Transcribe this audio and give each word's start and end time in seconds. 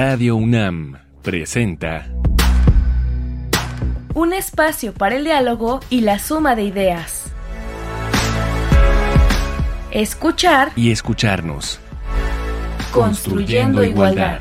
Radio 0.00 0.36
UNAM 0.36 0.96
presenta 1.22 2.06
Un 4.14 4.32
espacio 4.32 4.94
para 4.94 5.16
el 5.16 5.24
diálogo 5.24 5.80
y 5.90 6.02
la 6.02 6.20
suma 6.20 6.54
de 6.54 6.62
ideas. 6.62 7.32
Escuchar 9.90 10.70
y 10.76 10.92
escucharnos. 10.92 11.80
Construyendo 12.92 13.82
igualdad. 13.82 14.38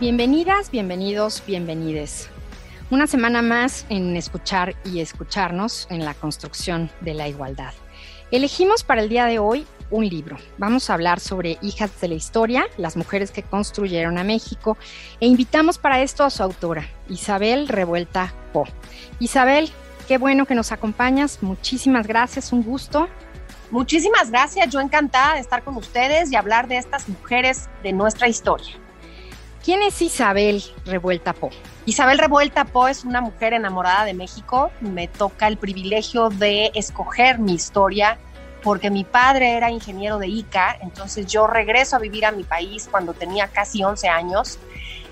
Bienvenidas, 0.00 0.68
bienvenidos, 0.72 1.44
bienvenides. 1.46 2.28
Una 2.90 3.06
semana 3.06 3.40
más 3.40 3.86
en 3.88 4.16
escuchar 4.16 4.74
y 4.84 4.98
escucharnos 4.98 5.86
en 5.90 6.04
la 6.04 6.14
construcción 6.14 6.90
de 7.02 7.14
la 7.14 7.28
igualdad. 7.28 7.72
Elegimos 8.32 8.82
para 8.82 9.02
el 9.02 9.10
día 9.10 9.26
de 9.26 9.38
hoy 9.38 9.66
un 9.90 10.08
libro. 10.08 10.38
Vamos 10.56 10.88
a 10.88 10.94
hablar 10.94 11.20
sobre 11.20 11.58
Hijas 11.60 12.00
de 12.00 12.08
la 12.08 12.14
Historia, 12.14 12.64
las 12.78 12.96
mujeres 12.96 13.30
que 13.30 13.42
construyeron 13.42 14.16
a 14.16 14.24
México, 14.24 14.78
e 15.20 15.26
invitamos 15.26 15.76
para 15.76 16.00
esto 16.00 16.24
a 16.24 16.30
su 16.30 16.42
autora, 16.42 16.88
Isabel 17.10 17.68
Revuelta 17.68 18.32
Po. 18.54 18.64
Isabel, 19.18 19.70
qué 20.08 20.16
bueno 20.16 20.46
que 20.46 20.54
nos 20.54 20.72
acompañas, 20.72 21.42
muchísimas 21.42 22.06
gracias, 22.06 22.54
un 22.54 22.62
gusto. 22.62 23.06
Muchísimas 23.70 24.30
gracias, 24.30 24.70
yo 24.70 24.80
encantada 24.80 25.34
de 25.34 25.40
estar 25.40 25.62
con 25.62 25.76
ustedes 25.76 26.32
y 26.32 26.36
hablar 26.36 26.68
de 26.68 26.78
estas 26.78 27.10
mujeres 27.10 27.68
de 27.82 27.92
nuestra 27.92 28.28
historia. 28.28 28.78
¿Quién 29.64 29.80
es 29.82 30.02
Isabel 30.02 30.60
Revuelta 30.86 31.34
Po? 31.34 31.50
Isabel 31.86 32.18
Revuelta 32.18 32.64
Po 32.64 32.88
es 32.88 33.04
una 33.04 33.20
mujer 33.20 33.52
enamorada 33.52 34.04
de 34.04 34.12
México. 34.12 34.72
Me 34.80 35.06
toca 35.06 35.46
el 35.46 35.56
privilegio 35.56 36.30
de 36.30 36.72
escoger 36.74 37.38
mi 37.38 37.54
historia 37.54 38.18
porque 38.62 38.90
mi 38.90 39.04
padre 39.04 39.56
era 39.56 39.70
ingeniero 39.70 40.18
de 40.18 40.28
ICA, 40.28 40.76
entonces 40.80 41.26
yo 41.26 41.46
regreso 41.46 41.96
a 41.96 41.98
vivir 41.98 42.24
a 42.26 42.32
mi 42.32 42.44
país 42.44 42.88
cuando 42.90 43.12
tenía 43.12 43.48
casi 43.48 43.82
11 43.82 44.08
años. 44.08 44.58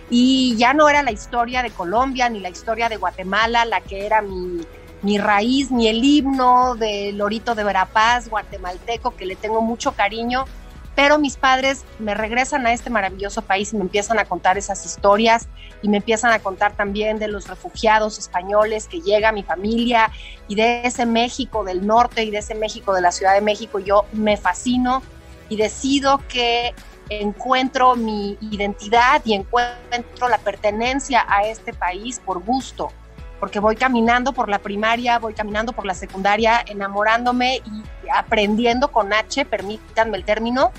Y 0.08 0.56
ya 0.56 0.74
no 0.74 0.88
era 0.88 1.02
la 1.02 1.12
historia 1.12 1.62
de 1.62 1.70
Colombia 1.70 2.28
ni 2.28 2.40
la 2.40 2.48
historia 2.48 2.88
de 2.88 2.96
Guatemala 2.96 3.64
la 3.64 3.80
que 3.80 4.06
era 4.06 4.22
mi, 4.22 4.60
mi 5.02 5.18
raíz, 5.18 5.70
ni 5.70 5.88
el 5.88 6.04
himno 6.04 6.74
del 6.74 7.16
Lorito 7.16 7.54
de 7.54 7.64
Verapaz, 7.64 8.28
guatemalteco, 8.28 9.16
que 9.16 9.26
le 9.26 9.36
tengo 9.36 9.62
mucho 9.62 9.92
cariño, 9.92 10.44
pero 10.94 11.18
mis 11.18 11.36
padres 11.36 11.84
me 11.98 12.14
regresan 12.14 12.66
a 12.66 12.72
este 12.72 12.90
maravilloso 12.90 13.42
país 13.42 13.72
y 13.72 13.76
me 13.76 13.82
empiezan 13.82 14.18
a 14.18 14.24
contar 14.24 14.58
esas 14.58 14.84
historias 14.84 15.48
y 15.82 15.88
me 15.88 15.98
empiezan 15.98 16.32
a 16.32 16.40
contar 16.40 16.76
también 16.76 17.18
de 17.18 17.28
los 17.28 17.48
refugiados 17.48 18.18
españoles 18.18 18.86
que 18.86 19.00
llega 19.00 19.32
mi 19.32 19.42
familia 19.42 20.10
y 20.48 20.54
de 20.54 20.82
ese 20.86 21.06
México 21.06 21.64
del 21.64 21.86
norte 21.86 22.24
y 22.24 22.30
de 22.30 22.38
ese 22.38 22.54
México 22.54 22.92
de 22.92 23.00
la 23.00 23.12
Ciudad 23.12 23.34
de 23.34 23.40
México. 23.40 23.78
Yo 23.78 24.04
me 24.12 24.36
fascino 24.36 25.02
y 25.48 25.56
decido 25.56 26.20
que 26.28 26.74
encuentro 27.08 27.96
mi 27.96 28.38
identidad 28.40 29.20
y 29.24 29.34
encuentro 29.34 30.28
la 30.28 30.38
pertenencia 30.38 31.24
a 31.28 31.44
este 31.44 31.72
país 31.72 32.20
por 32.24 32.42
gusto, 32.42 32.92
porque 33.40 33.58
voy 33.58 33.74
caminando 33.74 34.32
por 34.32 34.48
la 34.48 34.58
primaria, 34.58 35.18
voy 35.18 35.32
caminando 35.32 35.72
por 35.72 35.86
la 35.86 35.94
secundaria, 35.94 36.62
enamorándome 36.66 37.62
y 37.64 37.82
aprendiendo 38.14 38.92
con 38.92 39.12
H, 39.12 39.46
permítanme 39.46 40.18
el 40.18 40.24
término, 40.24 40.70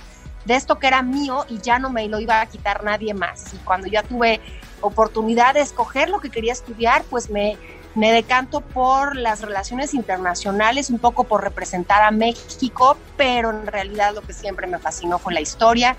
de 0.46 0.56
esto 0.56 0.80
que 0.80 0.88
era 0.88 1.02
mío 1.02 1.46
y 1.50 1.58
ya 1.60 1.80
no 1.80 1.90
me 1.90 2.08
lo 2.08 2.20
iba 2.20 2.40
a 2.40 2.46
quitar 2.46 2.84
nadie 2.84 3.14
más. 3.14 3.54
Y 3.54 3.58
cuando 3.58 3.88
ya 3.88 4.04
tuve 4.04 4.40
oportunidad 4.82 5.56
de 5.56 5.62
escoger 5.62 6.10
lo 6.10 6.20
que 6.20 6.30
quería 6.30 6.54
estudiar, 6.54 7.04
pues 7.10 7.30
me, 7.30 7.58
me 7.96 8.12
decanto 8.12 8.62
por 8.62 9.16
las 9.16 9.42
relaciones 9.42 9.94
internacionales, 9.94 10.90
un 10.90 11.00
poco 11.00 11.24
por 11.24 11.44
representar 11.44 12.04
a 12.04 12.12
México, 12.12 12.98
pero 13.18 13.50
en 13.50 13.68
realidad 13.68 14.14
lo 14.14 14.22
que 14.22 14.34
siempre 14.34 14.68
me 14.68 14.80
fascinó 14.80 15.20
fue 15.20 15.34
la 15.34 15.42
historia. 15.42 15.98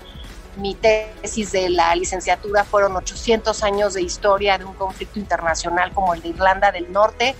Mi 0.57 0.75
tesis 0.75 1.51
de 1.51 1.69
la 1.69 1.95
licenciatura 1.95 2.63
fueron 2.63 2.95
800 2.95 3.63
años 3.63 3.93
de 3.95 4.01
historia 4.01 4.57
de 4.57 4.65
un 4.65 4.73
conflicto 4.73 5.19
internacional 5.19 5.91
como 5.93 6.13
el 6.13 6.21
de 6.21 6.29
Irlanda 6.29 6.71
del 6.71 6.91
Norte 6.91 7.35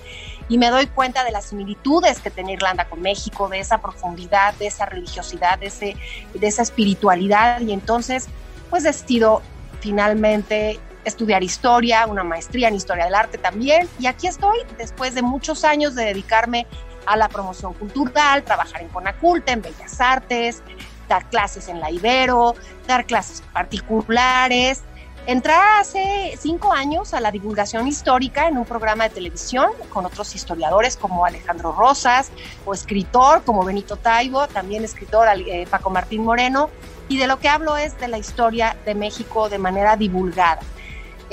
y 0.50 0.58
me 0.58 0.70
doy 0.70 0.88
cuenta 0.88 1.24
de 1.24 1.32
las 1.32 1.46
similitudes 1.46 2.20
que 2.20 2.30
tiene 2.30 2.54
Irlanda 2.54 2.86
con 2.86 3.02
México, 3.02 3.48
de 3.48 3.60
esa 3.60 3.80
profundidad, 3.80 4.54
de 4.56 4.68
esa 4.68 4.86
religiosidad, 4.86 5.58
de, 5.60 5.68
ese, 5.68 5.96
de 6.34 6.48
esa 6.48 6.64
espiritualidad 6.64 7.62
y 7.62 7.72
entonces 7.72 8.28
pues 8.70 8.84
decido 8.84 9.42
finalmente 9.80 10.80
estudiar 11.06 11.44
historia, 11.44 12.08
una 12.08 12.24
maestría 12.24 12.68
en 12.68 12.76
historia 12.76 13.06
del 13.06 13.16
arte 13.16 13.38
también 13.38 13.88
y 14.00 14.08
aquí 14.08 14.28
estoy 14.28 14.60
después 14.78 15.14
de 15.16 15.22
muchos 15.22 15.64
años 15.64 15.96
de 15.96 16.06
dedicarme 16.06 16.66
a 17.06 17.18
la 17.18 17.30
promoción 17.30 17.74
cultural, 17.74 18.44
trabajar 18.44 18.82
en 18.82 18.88
Conaculta, 18.90 19.52
en 19.52 19.62
Bellas 19.62 20.00
Artes, 20.00 20.64
dar 21.08 21.30
clases 21.30 21.68
en 21.68 21.80
la 21.80 21.92
Ibero, 21.92 22.56
dar 22.88 23.06
clases 23.06 23.42
particulares 23.54 24.84
Entrar 25.26 25.80
hace 25.80 26.38
cinco 26.38 26.74
años 26.74 27.14
a 27.14 27.22
la 27.22 27.32
divulgación 27.32 27.88
histórica 27.88 28.50
en 28.50 28.58
un 28.58 28.66
programa 28.66 29.06
de 29.06 29.12
televisión 29.12 29.72
con 29.88 30.06
otros 30.06 30.36
historiadores 30.36 30.98
como 30.98 31.26
Alejandro 31.26 31.72
Rosas 31.72 32.30
o 32.66 32.74
escritor 32.74 33.42
como 33.46 33.64
Benito 33.64 33.96
Taibo, 33.96 34.48
también 34.50 34.84
escritor 34.84 35.26
eh, 35.48 35.66
Paco 35.70 35.90
Martín 35.90 36.26
Moreno, 36.26 36.70
y 37.08 37.18
de 37.18 37.28
lo 37.28 37.40
que 37.40 37.48
hablo 37.48 37.78
es 37.78 37.98
de 38.02 38.10
la 38.10 38.18
historia 38.18 38.76
de 38.86 38.96
México 38.96 39.48
de 39.48 39.60
manera 39.60 39.96
divulgada. 39.96 40.60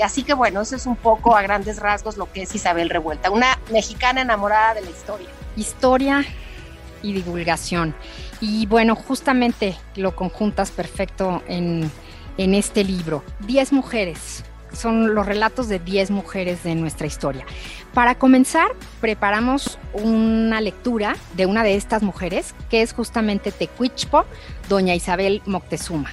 Así 0.01 0.23
que 0.23 0.33
bueno, 0.33 0.61
eso 0.61 0.77
es 0.77 0.85
un 0.85 0.95
poco 0.95 1.35
a 1.35 1.41
grandes 1.41 1.77
rasgos 1.77 2.15
lo 2.15 2.31
que 2.31 2.43
es 2.43 2.55
Isabel 2.55 2.89
Revuelta, 2.89 3.29
una 3.29 3.59
mexicana 3.73 4.21
enamorada 4.21 4.75
de 4.75 4.83
la 4.83 4.89
historia. 4.89 5.27
Historia 5.57 6.23
y 7.03 7.11
divulgación. 7.11 7.93
Y 8.41 8.65
bueno, 8.65 8.95
justamente 8.95 9.77
lo 9.95 10.15
conjuntas 10.15 10.71
perfecto 10.71 11.41
en 11.47 11.89
en 12.37 12.55
este 12.55 12.83
libro. 12.83 13.23
Diez 13.45 13.71
mujeres. 13.71 14.43
Son 14.73 15.13
los 15.13 15.25
relatos 15.25 15.67
de 15.67 15.79
diez 15.79 16.11
mujeres 16.11 16.63
de 16.63 16.75
nuestra 16.75 17.05
historia. 17.05 17.45
Para 17.93 18.15
comenzar, 18.15 18.69
preparamos 19.01 19.77
una 19.93 20.61
lectura 20.61 21.17
de 21.35 21.45
una 21.45 21.63
de 21.63 21.75
estas 21.75 22.03
mujeres, 22.03 22.55
que 22.69 22.81
es 22.81 22.93
justamente 22.93 23.51
Tecuichpo, 23.51 24.23
doña 24.69 24.95
Isabel 24.95 25.41
Moctezuma. 25.45 26.09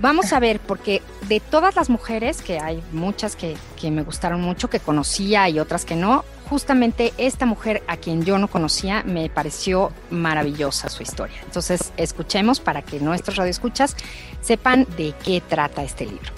Vamos 0.00 0.32
a 0.32 0.40
ver, 0.40 0.60
porque 0.60 1.02
de 1.28 1.40
todas 1.40 1.76
las 1.76 1.90
mujeres, 1.90 2.40
que 2.40 2.58
hay 2.58 2.82
muchas 2.92 3.36
que, 3.36 3.56
que, 3.78 3.90
me 3.90 4.02
gustaron 4.02 4.40
mucho, 4.40 4.70
que 4.70 4.80
conocía 4.80 5.46
y 5.50 5.58
otras 5.58 5.84
que 5.84 5.94
no, 5.94 6.24
justamente 6.48 7.12
esta 7.18 7.44
mujer 7.44 7.82
a 7.86 7.98
quien 7.98 8.24
yo 8.24 8.38
no 8.38 8.48
conocía 8.48 9.02
me 9.04 9.28
pareció 9.28 9.92
maravillosa 10.10 10.88
su 10.88 11.02
historia. 11.02 11.36
Entonces, 11.44 11.92
escuchemos 11.98 12.60
para 12.60 12.80
que 12.80 12.98
nuestros 12.98 13.36
radioescuchas 13.36 13.94
sepan 14.40 14.86
de 14.96 15.12
qué 15.22 15.42
trata 15.46 15.82
este 15.82 16.06
libro. 16.06 16.32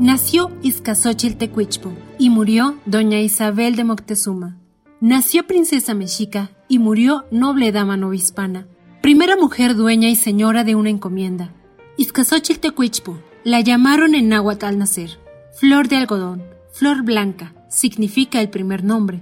Nació 0.00 0.50
Izcazochil 0.60 1.36
Tecuichpo 1.36 1.92
y 2.18 2.30
murió 2.30 2.76
doña 2.84 3.20
Isabel 3.20 3.76
de 3.76 3.84
Moctezuma. 3.84 4.56
Nació 5.04 5.46
princesa 5.46 5.92
mexica 5.92 6.50
y 6.66 6.78
murió 6.78 7.26
noble 7.30 7.72
dama 7.72 7.98
novispana, 7.98 8.66
primera 9.02 9.36
mujer 9.36 9.74
dueña 9.74 10.08
y 10.08 10.16
señora 10.16 10.64
de 10.64 10.76
una 10.76 10.88
encomienda. 10.88 11.52
Izcazochil 11.98 12.58
Tecuichpo 12.58 13.18
la 13.44 13.60
llamaron 13.60 14.14
en 14.14 14.30
náhuatl 14.30 14.64
al 14.64 14.78
nacer. 14.78 15.18
Flor 15.60 15.88
de 15.88 15.96
algodón, 15.96 16.42
flor 16.72 17.02
blanca, 17.02 17.52
significa 17.68 18.40
el 18.40 18.48
primer 18.48 18.82
nombre 18.82 19.20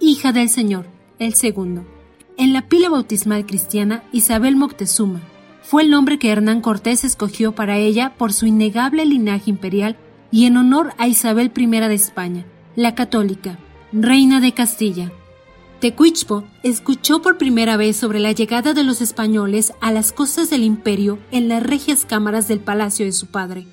hija 0.00 0.32
del 0.32 0.48
Señor, 0.48 0.86
el 1.18 1.34
segundo. 1.34 1.84
En 2.38 2.54
la 2.54 2.66
pila 2.66 2.88
bautismal 2.88 3.44
cristiana, 3.44 4.04
Isabel 4.12 4.56
Moctezuma 4.56 5.20
fue 5.60 5.82
el 5.82 5.90
nombre 5.90 6.18
que 6.18 6.30
Hernán 6.30 6.62
Cortés 6.62 7.04
escogió 7.04 7.54
para 7.54 7.76
ella 7.76 8.14
por 8.16 8.32
su 8.32 8.46
innegable 8.46 9.04
linaje 9.04 9.50
imperial 9.50 9.98
y 10.30 10.46
en 10.46 10.56
honor 10.56 10.94
a 10.96 11.06
Isabel 11.06 11.52
I 11.54 11.66
de 11.66 11.94
España, 11.94 12.46
la 12.76 12.94
católica, 12.94 13.58
reina 13.92 14.40
de 14.40 14.52
Castilla. 14.52 15.12
Tecuichpo 15.80 16.42
escuchó 16.64 17.22
por 17.22 17.38
primera 17.38 17.76
vez 17.76 17.96
sobre 17.96 18.18
la 18.18 18.32
llegada 18.32 18.74
de 18.74 18.82
los 18.82 19.00
españoles 19.00 19.72
a 19.80 19.92
las 19.92 20.10
costas 20.10 20.50
del 20.50 20.64
imperio 20.64 21.20
en 21.30 21.48
las 21.48 21.62
regias 21.62 22.04
cámaras 22.04 22.48
del 22.48 22.58
palacio 22.58 23.06
de 23.06 23.12
su 23.12 23.28
padre, 23.28 23.64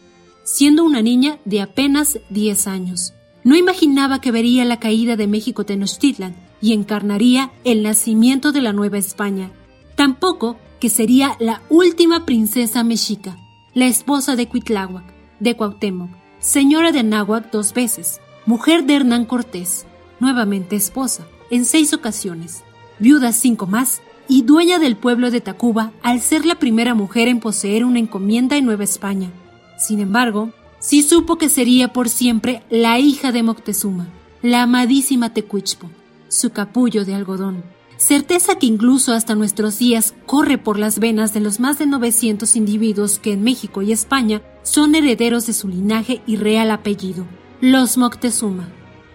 siendo 0.44 0.84
una 0.84 1.02
niña 1.02 1.40
de 1.46 1.62
apenas 1.62 2.20
10 2.30 2.68
años. 2.68 3.16
No 3.44 3.56
imaginaba 3.56 4.22
que 4.22 4.32
vería 4.32 4.66
la 4.66 4.80
caída 4.80 5.16
de 5.16 5.26
México 5.26 5.66
Tenochtitlan 5.66 6.36
y 6.62 6.74
encarnaría 6.74 7.52
el 7.64 7.82
nacimiento 7.82 8.52
de 8.52 8.62
la 8.62 8.72
Nueva 8.72 9.00
España. 9.00 9.52
Tampoco 9.96 10.58
que 10.80 10.90
sería 10.90 11.36
la 11.40 11.64
última 11.70 12.24
princesa 12.26 12.84
mexica, 12.84 13.36
la 13.74 13.88
esposa 13.88 14.36
de 14.36 14.48
Cuitláhuac, 14.48 15.06
de 15.40 15.56
Cuauhtémoc, 15.56 16.12
señora 16.38 16.92
de 16.92 17.00
Anáhuac 17.00 17.52
dos 17.52 17.74
veces, 17.74 18.22
mujer 18.46 18.86
de 18.86 18.96
Hernán 18.96 19.26
Cortés, 19.26 19.88
nuevamente 20.20 20.76
esposa, 20.76 21.28
en 21.50 21.66
seis 21.66 21.94
ocasiones, 21.94 22.64
viuda 23.00 23.32
cinco 23.32 23.68
más 23.68 24.02
y 24.28 24.44
dueña 24.44 24.80
del 24.80 24.96
pueblo 24.96 25.32
de 25.32 25.42
Tacuba 25.42 25.92
al 26.02 26.22
ser 26.22 26.46
la 26.46 26.56
primera 26.56 26.94
mujer 26.96 27.28
en 27.28 27.40
poseer 27.40 27.86
una 27.86 28.00
encomienda 28.00 28.58
en 28.58 28.66
Nueva 28.66 28.84
España. 28.84 29.30
Sin 29.78 30.00
embargo, 30.00 30.52
sí 30.80 31.04
supo 31.04 31.38
que 31.38 31.50
sería 31.50 31.94
por 31.94 32.10
siempre 32.10 32.64
la 32.70 33.00
hija 33.00 33.32
de 33.32 33.44
Moctezuma, 33.44 34.08
la 34.42 34.64
amadísima 34.64 35.34
Tecuichpo, 35.34 35.90
su 36.28 36.52
capullo 36.52 37.06
de 37.06 37.16
algodón. 37.16 37.64
Certeza 37.98 38.56
que 38.56 38.66
incluso 38.66 39.14
hasta 39.14 39.36
nuestros 39.36 39.80
días 39.80 40.14
corre 40.26 40.58
por 40.58 40.78
las 40.78 41.00
venas 41.00 41.34
de 41.34 41.40
los 41.40 41.60
más 41.60 41.80
de 41.80 41.86
900 41.86 42.56
individuos 42.56 43.20
que 43.20 43.32
en 43.32 43.44
México 43.44 43.82
y 43.82 43.94
España 43.94 44.42
son 44.64 44.96
herederos 44.96 45.46
de 45.46 45.54
su 45.54 45.70
linaje 45.70 46.22
y 46.28 46.36
real 46.36 46.72
apellido, 46.72 47.26
los 47.62 47.98
Moctezuma. 47.98 48.68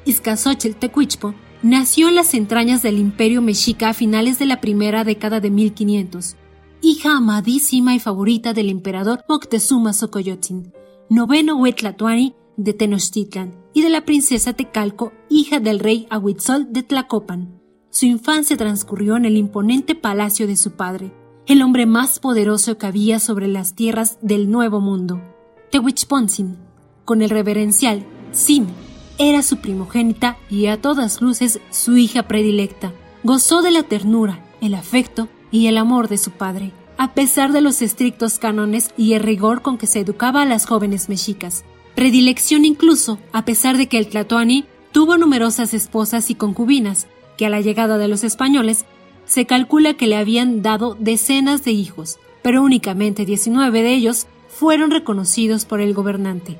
Izcazochel 0.06 0.76
Tecuichpo 0.76 1.34
nació 1.62 2.08
en 2.08 2.14
las 2.14 2.34
entrañas 2.34 2.82
del 2.82 2.98
imperio 2.98 3.42
mexica 3.42 3.90
a 3.90 3.94
finales 3.94 4.38
de 4.38 4.46
la 4.46 4.60
primera 4.60 5.04
década 5.04 5.40
de 5.40 5.50
1500, 5.50 6.36
hija 6.82 7.16
amadísima 7.16 7.94
y 7.94 7.98
favorita 7.98 8.52
del 8.54 8.70
emperador 8.70 9.24
Moctezuma 9.28 9.92
Xocoyotzin, 9.92 10.72
noveno 11.08 11.56
Huetlatuani 11.56 12.34
de 12.56 12.72
Tenochtitlan, 12.72 13.60
y 13.72 13.82
de 13.82 13.90
la 13.90 14.04
princesa 14.04 14.52
Tecalco, 14.52 15.12
hija 15.28 15.60
del 15.60 15.78
rey 15.78 16.06
Ahuitzol 16.10 16.72
de 16.72 16.82
Tlacopan. 16.82 17.60
Su 17.90 18.06
infancia 18.06 18.56
transcurrió 18.56 19.16
en 19.16 19.24
el 19.24 19.36
imponente 19.36 19.94
palacio 19.94 20.46
de 20.46 20.56
su 20.56 20.72
padre, 20.72 21.12
el 21.46 21.62
hombre 21.62 21.86
más 21.86 22.20
poderoso 22.20 22.78
que 22.78 22.86
había 22.86 23.18
sobre 23.18 23.48
las 23.48 23.74
tierras 23.74 24.18
del 24.22 24.50
Nuevo 24.50 24.80
Mundo. 24.80 25.20
Tehuichponzin, 25.70 26.58
con 27.04 27.22
el 27.22 27.30
reverencial 27.30 28.04
Sin, 28.32 28.66
era 29.22 29.42
su 29.42 29.58
primogénita 29.58 30.38
y 30.48 30.66
a 30.66 30.80
todas 30.80 31.20
luces 31.20 31.60
su 31.70 31.98
hija 31.98 32.22
predilecta. 32.22 32.94
Gozó 33.22 33.60
de 33.60 33.70
la 33.70 33.82
ternura, 33.82 34.42
el 34.62 34.72
afecto 34.72 35.28
y 35.52 35.66
el 35.66 35.76
amor 35.76 36.08
de 36.08 36.16
su 36.16 36.30
padre, 36.30 36.72
a 36.96 37.12
pesar 37.12 37.52
de 37.52 37.60
los 37.60 37.82
estrictos 37.82 38.38
cánones 38.38 38.94
y 38.96 39.12
el 39.12 39.22
rigor 39.22 39.60
con 39.60 39.76
que 39.76 39.86
se 39.86 40.00
educaba 40.00 40.40
a 40.40 40.46
las 40.46 40.64
jóvenes 40.64 41.10
mexicas. 41.10 41.64
Predilección 41.94 42.64
incluso, 42.64 43.18
a 43.32 43.44
pesar 43.44 43.76
de 43.76 43.88
que 43.88 43.98
el 43.98 44.08
Tlatoani 44.08 44.64
tuvo 44.90 45.18
numerosas 45.18 45.74
esposas 45.74 46.30
y 46.30 46.34
concubinas, 46.34 47.06
que 47.36 47.44
a 47.44 47.50
la 47.50 47.60
llegada 47.60 47.98
de 47.98 48.08
los 48.08 48.24
españoles 48.24 48.86
se 49.26 49.44
calcula 49.44 49.92
que 49.94 50.06
le 50.06 50.16
habían 50.16 50.62
dado 50.62 50.96
decenas 50.98 51.62
de 51.62 51.72
hijos, 51.72 52.18
pero 52.40 52.62
únicamente 52.62 53.26
19 53.26 53.82
de 53.82 53.92
ellos 53.92 54.28
fueron 54.48 54.90
reconocidos 54.90 55.66
por 55.66 55.82
el 55.82 55.92
gobernante. 55.92 56.58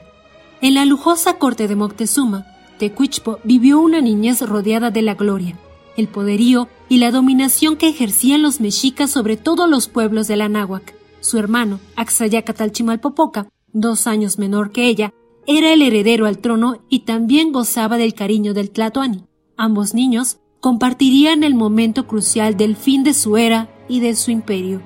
En 0.63 0.75
la 0.75 0.85
lujosa 0.85 1.39
corte 1.39 1.69
de 1.69 1.77
Moctezuma, 1.77 2.47
Tecuichpo 2.79 3.39
vivió 3.45 3.81
una 3.81 4.03
niñez 4.03 4.43
rodeada 4.43 4.91
de 4.91 5.01
la 5.01 5.15
gloria, 5.15 5.59
el 5.97 6.07
poderío 6.07 6.69
y 6.91 6.99
la 6.99 7.11
dominación 7.11 7.77
que 7.77 7.89
ejercían 7.89 8.43
los 8.43 8.61
mexicas 8.61 9.11
sobre 9.11 9.39
todos 9.39 9.71
los 9.71 9.89
pueblos 9.89 10.29
de 10.29 10.37
la 10.37 10.51
náhuac. 10.51 10.95
Su 11.21 11.39
hermano, 11.39 11.81
Axayacatalchimalpopoca, 11.97 13.49
dos 13.73 14.07
años 14.07 14.39
menor 14.39 14.71
que 14.71 14.87
ella, 14.89 15.15
era 15.47 15.73
el 15.73 15.81
heredero 15.81 16.27
al 16.27 16.39
trono 16.39 16.83
y 16.91 17.01
también 17.01 17.53
gozaba 17.53 17.97
del 17.97 18.13
cariño 18.13 18.53
del 18.53 18.71
Tlatoani. 18.71 19.25
Ambos 19.57 19.95
niños 19.95 20.41
compartirían 20.61 21.43
el 21.43 21.55
momento 21.55 22.07
crucial 22.07 22.59
del 22.59 22.77
fin 22.77 23.03
de 23.03 23.15
su 23.15 23.39
era 23.39 23.71
y 23.89 24.01
de 24.01 24.15
su 24.15 24.31
imperio. 24.31 24.83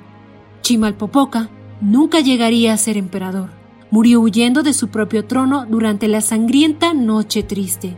Chimalpopoca 0.62 1.50
nunca 1.80 2.20
llegaría 2.20 2.72
a 2.72 2.76
ser 2.76 2.96
emperador. 2.96 3.63
Murió 3.94 4.18
huyendo 4.22 4.64
de 4.64 4.72
su 4.74 4.88
propio 4.88 5.24
trono 5.24 5.66
durante 5.66 6.08
la 6.08 6.20
sangrienta 6.20 6.92
Noche 6.94 7.44
Triste. 7.44 7.94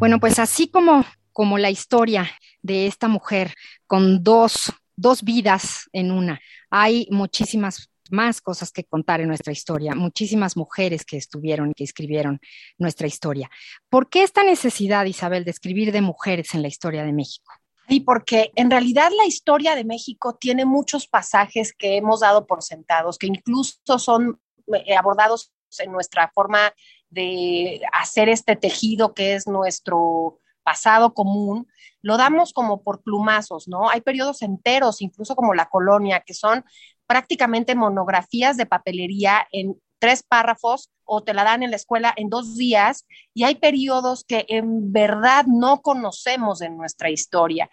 Bueno, 0.00 0.18
pues 0.18 0.40
así 0.40 0.66
como, 0.66 1.04
como 1.32 1.58
la 1.58 1.70
historia 1.70 2.28
de 2.62 2.88
esta 2.88 3.06
mujer 3.06 3.54
con 3.86 4.24
dos, 4.24 4.72
dos 4.96 5.22
vidas 5.22 5.88
en 5.92 6.10
una, 6.10 6.40
hay 6.68 7.06
muchísimas 7.12 7.88
más 8.10 8.40
cosas 8.40 8.72
que 8.72 8.82
contar 8.82 9.20
en 9.20 9.28
nuestra 9.28 9.52
historia, 9.52 9.94
muchísimas 9.94 10.56
mujeres 10.56 11.04
que 11.04 11.18
estuvieron 11.18 11.70
y 11.70 11.74
que 11.74 11.84
escribieron 11.84 12.40
nuestra 12.78 13.06
historia. 13.06 13.48
¿Por 13.88 14.10
qué 14.10 14.24
esta 14.24 14.42
necesidad, 14.42 15.04
Isabel, 15.04 15.44
de 15.44 15.52
escribir 15.52 15.92
de 15.92 16.00
mujeres 16.00 16.52
en 16.52 16.62
la 16.62 16.68
historia 16.68 17.04
de 17.04 17.12
México? 17.12 17.52
Y 17.88 18.00
porque 18.00 18.52
en 18.56 18.70
realidad 18.70 19.10
la 19.16 19.26
historia 19.26 19.74
de 19.74 19.84
México 19.84 20.34
tiene 20.34 20.64
muchos 20.64 21.06
pasajes 21.06 21.72
que 21.72 21.96
hemos 21.96 22.20
dado 22.20 22.46
por 22.46 22.62
sentados, 22.62 23.18
que 23.18 23.26
incluso 23.26 23.98
son 23.98 24.40
eh, 24.74 24.96
abordados 24.96 25.52
en 25.78 25.92
nuestra 25.92 26.30
forma 26.34 26.72
de 27.10 27.80
hacer 27.92 28.28
este 28.28 28.56
tejido 28.56 29.14
que 29.14 29.34
es 29.34 29.46
nuestro 29.46 30.40
pasado 30.66 31.14
común, 31.14 31.68
lo 32.02 32.16
damos 32.16 32.52
como 32.52 32.82
por 32.82 33.02
plumazos, 33.02 33.68
¿no? 33.68 33.88
Hay 33.88 34.00
periodos 34.00 34.42
enteros, 34.42 35.00
incluso 35.00 35.36
como 35.36 35.54
la 35.54 35.68
colonia, 35.68 36.24
que 36.26 36.34
son 36.34 36.64
prácticamente 37.06 37.76
monografías 37.76 38.56
de 38.56 38.66
papelería 38.66 39.46
en 39.52 39.80
tres 39.98 40.22
párrafos 40.22 40.90
o 41.04 41.22
te 41.22 41.34
la 41.34 41.44
dan 41.44 41.62
en 41.62 41.70
la 41.70 41.76
escuela 41.76 42.12
en 42.16 42.28
dos 42.28 42.56
días 42.56 43.06
y 43.34 43.44
hay 43.44 43.56
periodos 43.56 44.24
que 44.24 44.44
en 44.48 44.92
verdad 44.92 45.46
no 45.46 45.82
conocemos 45.82 46.60
en 46.62 46.76
nuestra 46.76 47.10
historia. 47.10 47.70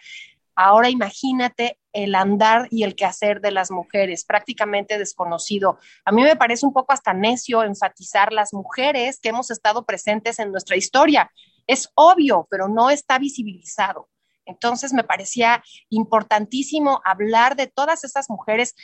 Ahora 0.56 0.90
imagínate 0.90 1.80
el 1.94 2.14
andar 2.14 2.68
y 2.70 2.84
el 2.84 2.96
quehacer 2.96 3.42
de 3.42 3.52
las 3.52 3.72
mujeres, 3.72 4.24
prácticamente 4.24 5.00
desconocido. 5.00 5.80
A 6.06 6.12
mí 6.12 6.22
me 6.22 6.36
parece 6.36 6.66
un 6.66 6.74
poco 6.74 6.94
hasta 6.94 7.14
necio 7.14 7.64
enfatizar 7.64 8.32
las 8.32 8.54
mujeres 8.54 9.20
que 9.20 9.30
hemos 9.30 9.50
estado 9.50 9.86
presentes 9.86 10.38
en 10.40 10.52
nuestra 10.52 10.76
historia. 10.76 11.32
Es 11.66 11.90
obvio, 11.96 12.48
pero 12.52 12.68
no 12.68 12.92
está 12.92 13.18
visibilizado. 13.18 14.10
Entonces 14.46 14.94
me 14.94 15.04
parecía 15.04 15.64
importantísimo 15.90 17.02
hablar 17.06 17.56
de 17.56 17.68
todas 17.68 18.04
esas 18.04 18.30
mujeres 18.30 18.76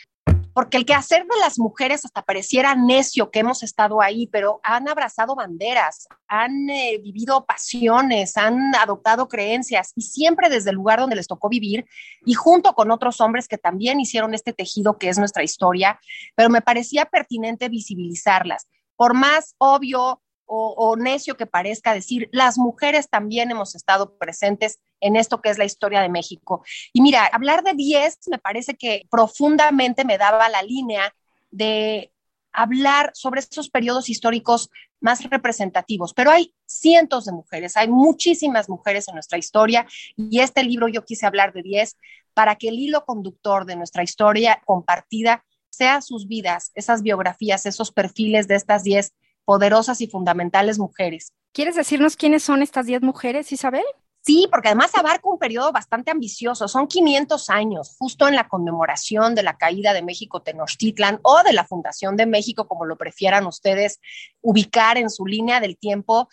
porque 0.59 0.75
el 0.75 0.83
quehacer 0.83 1.21
de 1.23 1.39
las 1.39 1.57
mujeres 1.57 2.03
hasta 2.03 2.21
pareciera 2.21 2.75
necio 2.75 3.31
que 3.31 3.39
hemos 3.39 3.63
estado 3.63 4.01
ahí, 4.01 4.27
pero 4.27 4.59
han 4.61 4.89
abrazado 4.89 5.33
banderas, 5.33 6.09
han 6.27 6.69
eh, 6.69 6.99
vivido 7.01 7.45
pasiones, 7.45 8.35
han 8.35 8.75
adoptado 8.75 9.29
creencias 9.29 9.93
y 9.95 10.01
siempre 10.01 10.49
desde 10.49 10.71
el 10.71 10.75
lugar 10.75 10.99
donde 10.99 11.15
les 11.15 11.27
tocó 11.27 11.47
vivir 11.47 11.85
y 12.25 12.33
junto 12.33 12.73
con 12.73 12.91
otros 12.91 13.21
hombres 13.21 13.47
que 13.47 13.57
también 13.57 14.01
hicieron 14.01 14.33
este 14.33 14.51
tejido 14.51 14.97
que 14.97 15.07
es 15.07 15.17
nuestra 15.17 15.43
historia, 15.43 15.97
pero 16.35 16.49
me 16.49 16.61
parecía 16.61 17.05
pertinente 17.05 17.69
visibilizarlas. 17.69 18.67
Por 18.97 19.13
más 19.13 19.55
obvio 19.59 20.21
o, 20.51 20.95
necio 20.95 21.37
que 21.37 21.45
parezca 21.45 21.93
decir, 21.93 22.27
las 22.31 22.57
mujeres 22.57 23.07
también 23.07 23.51
hemos 23.51 23.75
estado 23.75 24.17
presentes 24.17 24.79
en 24.99 25.15
esto 25.15 25.41
que 25.41 25.49
es 25.49 25.59
la 25.59 25.65
historia 25.65 26.01
de 26.01 26.09
México. 26.09 26.63
Y 26.91 27.01
mira, 27.01 27.25
hablar 27.27 27.63
de 27.63 27.73
10 27.73 28.17
me 28.27 28.39
parece 28.39 28.75
que 28.75 29.03
profundamente 29.11 30.05
me 30.05 30.17
daba 30.17 30.49
la 30.49 30.63
línea 30.63 31.13
de 31.51 32.11
hablar 32.51 33.11
sobre 33.13 33.41
esos 33.41 33.69
periodos 33.69 34.09
históricos 34.09 34.71
más 34.99 35.23
representativos, 35.23 36.15
pero 36.15 36.31
hay 36.31 36.53
cientos 36.65 37.25
de 37.25 37.31
mujeres, 37.31 37.77
hay 37.77 37.87
muchísimas 37.87 38.69
mujeres 38.69 39.07
en 39.07 39.13
nuestra 39.13 39.37
historia 39.37 39.85
y 40.17 40.39
este 40.39 40.63
libro 40.63 40.87
yo 40.87 41.05
quise 41.05 41.27
hablar 41.27 41.53
de 41.53 41.61
10 41.61 41.95
para 42.33 42.55
que 42.55 42.69
el 42.69 42.79
hilo 42.79 43.05
conductor 43.05 43.65
de 43.65 43.75
nuestra 43.75 44.01
historia 44.01 44.61
compartida 44.65 45.45
sea 45.69 46.01
sus 46.01 46.27
vidas, 46.27 46.71
esas 46.73 47.03
biografías, 47.03 47.67
esos 47.67 47.91
perfiles 47.91 48.47
de 48.47 48.55
estas 48.55 48.83
10 48.83 49.13
poderosas 49.49 49.99
y 49.99 50.05
fundamentales 50.05 50.77
mujeres. 50.77 51.33
¿Quieres 51.53 51.73
decirnos 51.73 52.15
quiénes 52.15 52.43
son 52.43 52.61
estas 52.61 52.85
10 52.85 53.01
mujeres, 53.01 53.51
Isabel? 53.51 53.83
Sí, 54.21 54.47
porque 54.51 54.67
además 54.67 54.93
abarca 54.93 55.27
un 55.27 55.39
periodo 55.39 55.71
bastante 55.71 56.11
ambicioso, 56.11 56.67
son 56.67 56.85
500 56.85 57.49
años, 57.49 57.95
justo 57.97 58.27
en 58.27 58.35
la 58.35 58.47
conmemoración 58.47 59.33
de 59.33 59.41
la 59.41 59.57
caída 59.57 59.93
de 59.93 60.03
México 60.03 60.43
Tenochtitlan 60.43 61.19
o 61.23 61.41
de 61.41 61.53
la 61.53 61.65
fundación 61.65 62.15
de 62.15 62.27
México, 62.27 62.67
como 62.67 62.85
lo 62.85 62.95
prefieran 62.95 63.47
ustedes 63.47 63.99
ubicar 64.41 64.99
en 64.99 65.09
su 65.09 65.25
línea 65.25 65.59
del 65.59 65.79
tiempo, 65.79 66.29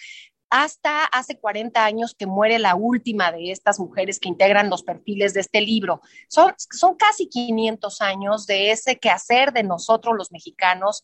hasta 0.50 1.06
hace 1.06 1.38
40 1.38 1.82
años 1.82 2.14
que 2.14 2.26
muere 2.26 2.58
la 2.58 2.74
última 2.74 3.32
de 3.32 3.50
estas 3.50 3.80
mujeres 3.80 4.20
que 4.20 4.28
integran 4.28 4.68
los 4.68 4.82
perfiles 4.82 5.32
de 5.32 5.40
este 5.40 5.62
libro. 5.62 6.02
Son, 6.28 6.52
son 6.58 6.96
casi 6.96 7.30
500 7.30 8.02
años 8.02 8.46
de 8.46 8.72
ese 8.72 8.98
quehacer 8.98 9.54
de 9.54 9.62
nosotros 9.62 10.14
los 10.18 10.32
mexicanos 10.32 11.02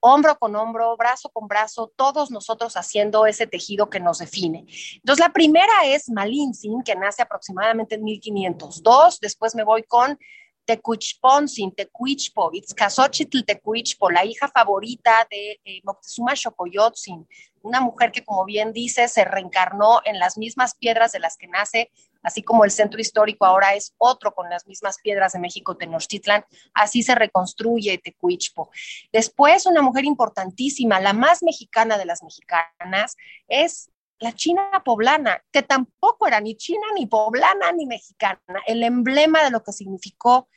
hombro 0.00 0.38
con 0.38 0.54
hombro, 0.56 0.96
brazo 0.96 1.30
con 1.30 1.48
brazo, 1.48 1.92
todos 1.96 2.30
nosotros 2.30 2.76
haciendo 2.76 3.26
ese 3.26 3.46
tejido 3.46 3.90
que 3.90 4.00
nos 4.00 4.18
define. 4.18 4.66
Entonces, 4.96 5.24
la 5.24 5.32
primera 5.32 5.84
es 5.86 6.08
Malintzin, 6.10 6.82
que 6.82 6.96
nace 6.96 7.22
aproximadamente 7.22 7.96
en 7.96 8.04
1502. 8.04 9.20
Después 9.20 9.54
me 9.54 9.64
voy 9.64 9.82
con 9.84 10.18
Tecuichponzin, 10.64 11.72
Tecuichpo, 11.72 12.50
Itzcazochitl 12.52 13.44
Tecuichpo, 13.44 14.10
la 14.10 14.24
hija 14.24 14.48
favorita 14.48 15.26
de 15.30 15.60
eh, 15.64 15.80
Moctezuma 15.84 16.34
Xocoyotzin, 16.34 17.28
una 17.62 17.80
mujer 17.80 18.12
que, 18.12 18.24
como 18.24 18.44
bien 18.44 18.72
dice, 18.72 19.08
se 19.08 19.24
reencarnó 19.24 20.00
en 20.04 20.18
las 20.18 20.38
mismas 20.38 20.74
piedras 20.74 21.12
de 21.12 21.20
las 21.20 21.36
que 21.36 21.48
nace, 21.48 21.90
así 22.24 22.42
como 22.42 22.64
el 22.64 22.70
centro 22.70 23.00
histórico 23.00 23.46
ahora 23.46 23.74
es 23.74 23.94
otro 23.98 24.34
con 24.34 24.50
las 24.50 24.66
mismas 24.66 24.98
piedras 25.00 25.34
de 25.34 25.38
México, 25.38 25.76
Tenochtitlan, 25.76 26.44
así 26.72 27.02
se 27.02 27.14
reconstruye 27.14 27.98
Tecuichpo. 27.98 28.70
Después, 29.12 29.66
una 29.66 29.82
mujer 29.82 30.04
importantísima, 30.04 31.00
la 31.00 31.12
más 31.12 31.42
mexicana 31.42 31.98
de 31.98 32.06
las 32.06 32.22
mexicanas, 32.22 33.16
es 33.46 33.90
la 34.18 34.32
China 34.32 34.82
poblana, 34.84 35.42
que 35.52 35.62
tampoco 35.62 36.26
era 36.26 36.40
ni 36.40 36.56
china, 36.56 36.86
ni 36.96 37.06
poblana, 37.06 37.72
ni 37.72 37.86
mexicana, 37.86 38.40
el 38.66 38.82
emblema 38.82 39.44
de 39.44 39.50
lo 39.50 39.62
que 39.62 39.72
significó 39.72 40.48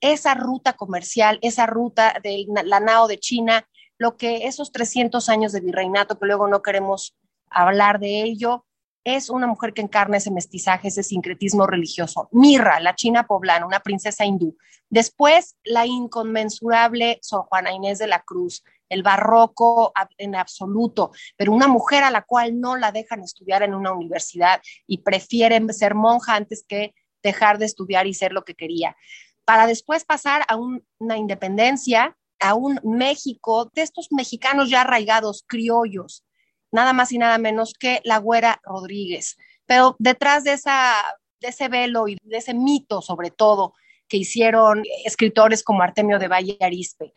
esa 0.00 0.34
ruta 0.34 0.74
comercial, 0.74 1.38
esa 1.42 1.66
ruta 1.66 2.14
de 2.22 2.46
la 2.64 2.80
nao 2.80 3.06
de 3.06 3.18
China, 3.18 3.68
lo 3.98 4.16
que 4.16 4.46
esos 4.46 4.72
300 4.72 5.28
años 5.28 5.52
de 5.52 5.60
virreinato, 5.60 6.18
que 6.18 6.26
luego 6.26 6.46
no 6.48 6.62
queremos 6.62 7.16
hablar 7.50 8.00
de 8.00 8.22
ello, 8.22 8.64
es 9.04 9.30
una 9.30 9.46
mujer 9.46 9.72
que 9.72 9.82
encarna 9.82 10.18
ese 10.18 10.30
mestizaje, 10.30 10.88
ese 10.88 11.02
sincretismo 11.02 11.66
religioso. 11.66 12.28
Mirra, 12.32 12.80
la 12.80 12.94
china 12.94 13.26
poblana, 13.26 13.66
una 13.66 13.80
princesa 13.80 14.24
hindú. 14.24 14.56
Después, 14.88 15.56
la 15.64 15.86
inconmensurable 15.86 17.18
Sor 17.22 17.46
Juana 17.46 17.72
Inés 17.72 17.98
de 17.98 18.06
la 18.06 18.20
Cruz, 18.20 18.62
el 18.88 19.02
barroco 19.02 19.92
en 20.18 20.34
absoluto, 20.34 21.12
pero 21.36 21.52
una 21.52 21.68
mujer 21.68 22.02
a 22.02 22.10
la 22.10 22.22
cual 22.22 22.60
no 22.60 22.76
la 22.76 22.92
dejan 22.92 23.22
estudiar 23.22 23.62
en 23.62 23.74
una 23.74 23.92
universidad 23.92 24.60
y 24.86 24.98
prefieren 24.98 25.72
ser 25.72 25.94
monja 25.94 26.34
antes 26.34 26.64
que 26.66 26.92
dejar 27.22 27.58
de 27.58 27.66
estudiar 27.66 28.06
y 28.06 28.14
ser 28.14 28.32
lo 28.32 28.44
que 28.44 28.54
quería, 28.54 28.96
para 29.44 29.66
después 29.66 30.04
pasar 30.04 30.42
a 30.48 30.56
una 30.56 31.16
independencia, 31.16 32.16
a 32.40 32.54
un 32.54 32.80
México 32.82 33.70
de 33.74 33.82
estos 33.82 34.08
mexicanos 34.10 34.70
ya 34.70 34.80
arraigados, 34.80 35.44
criollos, 35.46 36.24
nada 36.72 36.92
más 36.92 37.12
y 37.12 37.18
nada 37.18 37.38
menos 37.38 37.74
que 37.78 38.00
la 38.04 38.18
güera 38.18 38.60
Rodríguez. 38.62 39.36
Pero 39.66 39.96
detrás 39.98 40.44
de, 40.44 40.52
esa, 40.52 40.94
de 41.40 41.48
ese 41.48 41.68
velo 41.68 42.08
y 42.08 42.16
de 42.22 42.36
ese 42.36 42.54
mito, 42.54 43.02
sobre 43.02 43.30
todo, 43.30 43.74
que 44.08 44.16
hicieron 44.16 44.82
escritores 45.04 45.62
como 45.62 45.82
Artemio 45.82 46.18
de 46.18 46.28
Valle 46.28 46.58
Arispe, 46.60 47.12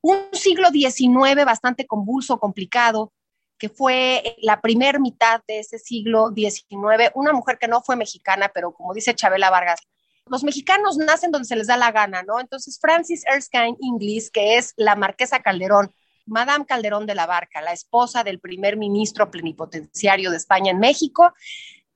un 0.00 0.18
siglo 0.32 0.70
XIX 0.70 1.44
bastante 1.44 1.86
convulso, 1.86 2.38
complicado, 2.38 3.12
que 3.58 3.68
fue 3.68 4.36
la 4.42 4.60
primer 4.60 4.98
mitad 4.98 5.40
de 5.46 5.60
ese 5.60 5.78
siglo 5.78 6.32
XIX, 6.34 7.12
una 7.14 7.32
mujer 7.32 7.58
que 7.58 7.68
no 7.68 7.80
fue 7.80 7.94
mexicana, 7.94 8.50
pero 8.52 8.74
como 8.74 8.92
dice 8.92 9.14
Chabela 9.14 9.50
Vargas, 9.50 9.78
los 10.26 10.42
mexicanos 10.42 10.96
nacen 10.96 11.30
donde 11.30 11.46
se 11.46 11.54
les 11.54 11.68
da 11.68 11.76
la 11.76 11.92
gana, 11.92 12.22
¿no? 12.22 12.40
Entonces, 12.40 12.78
Francis 12.80 13.24
Erskine 13.26 13.76
Inglis, 13.80 14.30
que 14.30 14.56
es 14.56 14.72
la 14.76 14.96
marquesa 14.96 15.42
Calderón, 15.42 15.94
Madame 16.26 16.66
Calderón 16.66 17.06
de 17.06 17.14
la 17.14 17.26
Barca, 17.26 17.60
la 17.60 17.72
esposa 17.72 18.24
del 18.24 18.40
primer 18.40 18.76
ministro 18.76 19.30
plenipotenciario 19.30 20.30
de 20.30 20.36
España 20.36 20.70
en 20.70 20.78
México, 20.78 21.32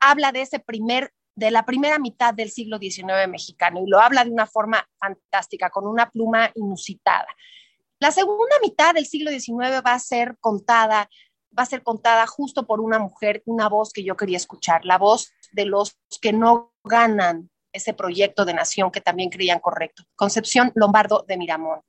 habla 0.00 0.32
de 0.32 0.42
ese 0.42 0.58
primer 0.58 1.12
de 1.36 1.50
la 1.50 1.66
primera 1.66 1.98
mitad 1.98 2.32
del 2.32 2.50
siglo 2.50 2.78
XIX 2.78 3.28
mexicano 3.28 3.82
y 3.84 3.90
lo 3.90 4.00
habla 4.00 4.24
de 4.24 4.30
una 4.30 4.46
forma 4.46 4.88
fantástica, 4.98 5.68
con 5.68 5.86
una 5.86 6.10
pluma 6.10 6.50
inusitada. 6.54 7.28
La 7.98 8.10
segunda 8.10 8.56
mitad 8.62 8.94
del 8.94 9.06
siglo 9.06 9.30
XIX 9.30 9.84
va 9.84 9.92
a 9.92 9.98
ser 9.98 10.36
contada, 10.40 11.08
va 11.56 11.62
a 11.62 11.66
ser 11.66 11.82
contada 11.82 12.26
justo 12.26 12.66
por 12.66 12.80
una 12.80 12.98
mujer, 12.98 13.42
una 13.44 13.68
voz 13.68 13.92
que 13.92 14.02
yo 14.02 14.16
quería 14.16 14.38
escuchar, 14.38 14.84
la 14.86 14.96
voz 14.96 15.32
de 15.52 15.66
los 15.66 15.98
que 16.22 16.32
no 16.32 16.72
ganan 16.84 17.50
ese 17.72 17.92
proyecto 17.92 18.46
de 18.46 18.54
nación 18.54 18.90
que 18.90 19.02
también 19.02 19.28
creían 19.28 19.60
correcto. 19.60 20.04
Concepción 20.14 20.72
Lombardo 20.74 21.24
de 21.28 21.36
Miramón. 21.36 21.80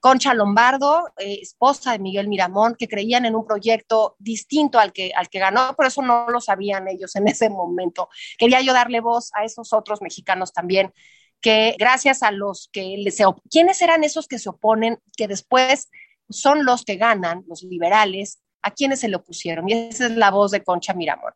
Concha 0.00 0.32
Lombardo, 0.32 1.08
eh, 1.18 1.38
esposa 1.42 1.92
de 1.92 1.98
Miguel 1.98 2.28
Miramón, 2.28 2.74
que 2.78 2.88
creían 2.88 3.26
en 3.26 3.34
un 3.34 3.46
proyecto 3.46 4.16
distinto 4.18 4.78
al 4.78 4.92
que, 4.92 5.12
al 5.14 5.28
que 5.28 5.38
ganó, 5.38 5.74
por 5.74 5.86
eso 5.86 6.00
no 6.02 6.26
lo 6.30 6.40
sabían 6.40 6.88
ellos 6.88 7.14
en 7.16 7.28
ese 7.28 7.50
momento. 7.50 8.08
Quería 8.38 8.60
yo 8.62 8.72
darle 8.72 9.00
voz 9.00 9.30
a 9.34 9.44
esos 9.44 9.72
otros 9.72 10.00
mexicanos 10.00 10.52
también, 10.52 10.92
que 11.40 11.76
gracias 11.78 12.22
a 12.22 12.30
los 12.30 12.70
que 12.72 13.04
se... 13.10 13.24
¿Quiénes 13.50 13.82
eran 13.82 14.04
esos 14.04 14.26
que 14.26 14.38
se 14.38 14.48
oponen, 14.48 14.98
que 15.16 15.28
después 15.28 15.90
son 16.30 16.64
los 16.64 16.84
que 16.84 16.96
ganan, 16.96 17.44
los 17.46 17.62
liberales, 17.62 18.40
a 18.62 18.70
quienes 18.70 19.00
se 19.00 19.08
le 19.08 19.16
opusieron? 19.16 19.68
Y 19.68 19.74
esa 19.74 20.06
es 20.06 20.12
la 20.12 20.30
voz 20.30 20.52
de 20.52 20.64
Concha 20.64 20.94
Miramón. 20.94 21.34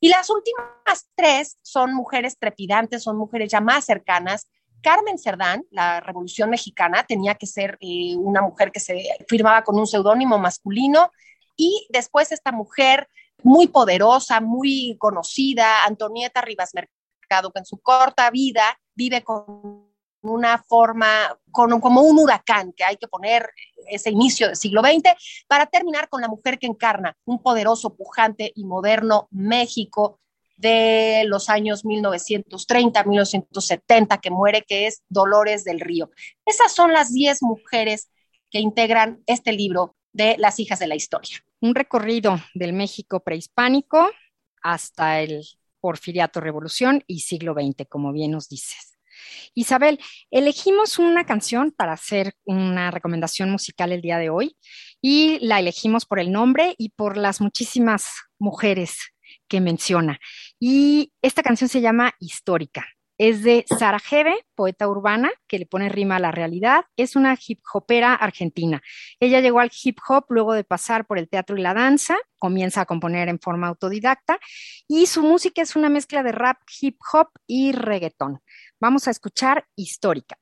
Y 0.00 0.08
las 0.08 0.28
últimas 0.30 1.08
tres 1.14 1.58
son 1.62 1.94
mujeres 1.94 2.36
trepidantes, 2.38 3.04
son 3.04 3.16
mujeres 3.16 3.52
ya 3.52 3.60
más 3.60 3.84
cercanas, 3.84 4.48
Carmen 4.84 5.18
Cerdán, 5.18 5.64
la 5.70 5.98
Revolución 6.00 6.50
Mexicana, 6.50 7.04
tenía 7.08 7.34
que 7.34 7.46
ser 7.46 7.78
eh, 7.80 8.14
una 8.16 8.42
mujer 8.42 8.70
que 8.70 8.80
se 8.80 9.02
firmaba 9.26 9.64
con 9.64 9.78
un 9.78 9.86
seudónimo 9.86 10.38
masculino. 10.38 11.10
Y 11.56 11.86
después 11.88 12.30
esta 12.32 12.52
mujer 12.52 13.08
muy 13.42 13.66
poderosa, 13.66 14.40
muy 14.40 14.96
conocida, 14.98 15.84
Antonieta 15.84 16.42
Rivas 16.42 16.72
Mercado, 16.74 17.50
que 17.50 17.60
en 17.60 17.64
su 17.64 17.78
corta 17.78 18.30
vida 18.30 18.78
vive 18.94 19.22
con 19.22 19.88
una 20.20 20.58
forma, 20.58 21.38
como 21.50 22.02
un 22.02 22.18
huracán 22.18 22.72
que 22.74 22.84
hay 22.84 22.96
que 22.96 23.08
poner 23.08 23.50
ese 23.88 24.10
inicio 24.10 24.48
del 24.48 24.56
siglo 24.56 24.82
XX, 24.82 25.14
para 25.46 25.64
terminar 25.64 26.10
con 26.10 26.20
la 26.20 26.28
mujer 26.28 26.58
que 26.58 26.66
encarna 26.66 27.16
un 27.24 27.42
poderoso, 27.42 27.94
pujante 27.96 28.52
y 28.54 28.64
moderno 28.64 29.28
México 29.30 30.20
de 30.56 31.24
los 31.26 31.48
años 31.48 31.84
1930, 31.84 33.04
1970, 33.04 34.18
que 34.18 34.30
muere, 34.30 34.62
que 34.62 34.86
es 34.86 35.02
Dolores 35.08 35.64
del 35.64 35.80
Río. 35.80 36.10
Esas 36.46 36.72
son 36.74 36.92
las 36.92 37.12
10 37.12 37.42
mujeres 37.42 38.10
que 38.50 38.60
integran 38.60 39.22
este 39.26 39.52
libro 39.52 39.96
de 40.12 40.36
Las 40.38 40.60
hijas 40.60 40.78
de 40.78 40.86
la 40.86 40.94
historia. 40.94 41.44
Un 41.60 41.74
recorrido 41.74 42.40
del 42.54 42.72
México 42.72 43.20
prehispánico 43.20 44.10
hasta 44.62 45.20
el 45.20 45.44
Porfiriato 45.80 46.40
Revolución 46.40 47.02
y 47.06 47.20
siglo 47.20 47.54
XX, 47.54 47.86
como 47.88 48.12
bien 48.12 48.30
nos 48.30 48.48
dices. 48.48 48.94
Isabel, 49.54 50.00
elegimos 50.30 50.98
una 50.98 51.24
canción 51.24 51.72
para 51.72 51.92
hacer 51.92 52.34
una 52.44 52.90
recomendación 52.90 53.50
musical 53.50 53.92
el 53.92 54.00
día 54.00 54.18
de 54.18 54.30
hoy 54.30 54.56
y 55.00 55.38
la 55.40 55.60
elegimos 55.60 56.06
por 56.06 56.18
el 56.18 56.32
nombre 56.32 56.74
y 56.78 56.90
por 56.90 57.16
las 57.16 57.40
muchísimas 57.40 58.06
mujeres 58.38 59.13
que 59.48 59.60
menciona. 59.60 60.20
Y 60.58 61.12
esta 61.22 61.42
canción 61.42 61.68
se 61.68 61.80
llama 61.80 62.14
Histórica. 62.18 62.86
Es 63.16 63.44
de 63.44 63.64
Sara 63.68 64.00
Hebe, 64.10 64.44
poeta 64.56 64.88
urbana, 64.88 65.30
que 65.46 65.60
le 65.60 65.66
pone 65.66 65.88
rima 65.88 66.16
a 66.16 66.18
la 66.18 66.32
realidad. 66.32 66.84
Es 66.96 67.14
una 67.14 67.38
hip 67.46 67.60
hopera 67.72 68.12
argentina. 68.12 68.82
Ella 69.20 69.40
llegó 69.40 69.60
al 69.60 69.70
hip 69.84 69.98
hop 70.08 70.24
luego 70.30 70.52
de 70.52 70.64
pasar 70.64 71.06
por 71.06 71.18
el 71.18 71.28
teatro 71.28 71.56
y 71.56 71.62
la 71.62 71.74
danza. 71.74 72.16
Comienza 72.38 72.80
a 72.80 72.86
componer 72.86 73.28
en 73.28 73.38
forma 73.38 73.68
autodidacta 73.68 74.40
y 74.88 75.06
su 75.06 75.22
música 75.22 75.62
es 75.62 75.76
una 75.76 75.88
mezcla 75.88 76.24
de 76.24 76.32
rap, 76.32 76.58
hip 76.80 76.98
hop 77.12 77.28
y 77.46 77.70
reggaetón. 77.70 78.40
Vamos 78.80 79.06
a 79.06 79.12
escuchar 79.12 79.64
Histórica. 79.76 80.36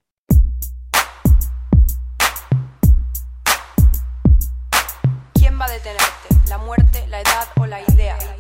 ¿Quién 5.35 5.61
va 5.61 5.67
a 5.67 5.71
detenerte? 5.71 6.49
¿La 6.49 6.57
muerte, 6.57 7.07
la 7.09 7.21
edad 7.21 7.49
o 7.61 7.67
la 7.67 7.83
idea? 7.83 8.32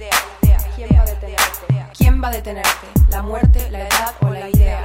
¿Quién 2.22 2.30
va 2.30 2.34
a 2.36 2.36
detenerte? 2.36 2.86
¿La 3.10 3.20
muerte, 3.20 3.68
la 3.68 3.80
edad 3.80 4.14
o 4.20 4.30
la 4.30 4.48
idea? 4.48 4.84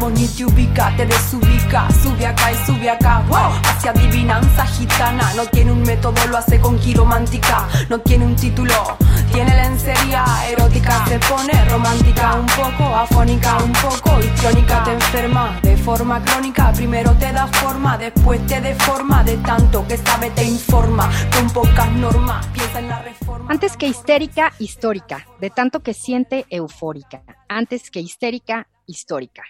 ni 0.00 0.26
te 0.26 0.44
ubica, 0.44 0.94
te 0.96 1.06
desubica, 1.06 1.88
sube 2.02 2.26
acá 2.26 2.50
y 2.50 2.66
sube 2.66 2.90
acá, 2.90 3.22
wow, 3.28 3.52
hacia 3.64 3.90
adivinanza 3.90 4.66
gitana, 4.66 5.32
no 5.34 5.44
tiene 5.46 5.70
un 5.70 5.82
método, 5.82 6.26
lo 6.28 6.38
hace 6.38 6.60
con 6.60 6.78
quiromántica, 6.78 7.68
no 7.88 8.00
tiene 8.00 8.24
un 8.24 8.34
título, 8.34 8.96
tiene 9.32 9.54
lencería 9.54 10.24
erótica, 10.50 11.04
se 11.06 11.18
pone 11.20 11.52
romántica, 11.68 12.34
un 12.34 12.46
poco 12.46 12.94
afónica, 12.94 13.58
un 13.62 13.72
poco 13.72 14.18
histriónica, 14.20 14.82
te 14.84 14.92
enferma 14.92 15.60
de 15.62 15.76
forma 15.76 16.22
crónica, 16.24 16.72
primero 16.72 17.12
te 17.18 17.32
da 17.32 17.46
forma, 17.46 17.96
después 17.98 18.44
te 18.46 18.60
deforma, 18.60 19.22
de 19.22 19.36
tanto 19.38 19.86
que 19.86 19.96
sabe 19.98 20.30
te 20.30 20.44
informa, 20.44 21.10
con 21.36 21.50
pocas 21.50 21.92
normas, 21.92 22.46
piensa 22.48 22.78
en 22.78 22.88
la 22.88 23.02
reforma. 23.02 23.46
Antes 23.50 23.76
que 23.76 23.86
histérica, 23.86 24.52
histórica, 24.58 25.26
de 25.40 25.50
tanto 25.50 25.80
que 25.80 25.94
siente 25.94 26.46
eufórica, 26.50 27.22
antes 27.48 27.90
que 27.90 28.00
histérica, 28.00 28.66
histórica 28.86 29.42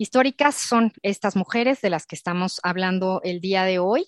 históricas 0.00 0.54
son 0.54 0.92
estas 1.02 1.36
mujeres 1.36 1.82
de 1.82 1.90
las 1.90 2.06
que 2.06 2.16
estamos 2.16 2.58
hablando 2.62 3.20
el 3.22 3.42
día 3.42 3.64
de 3.64 3.78
hoy. 3.78 4.06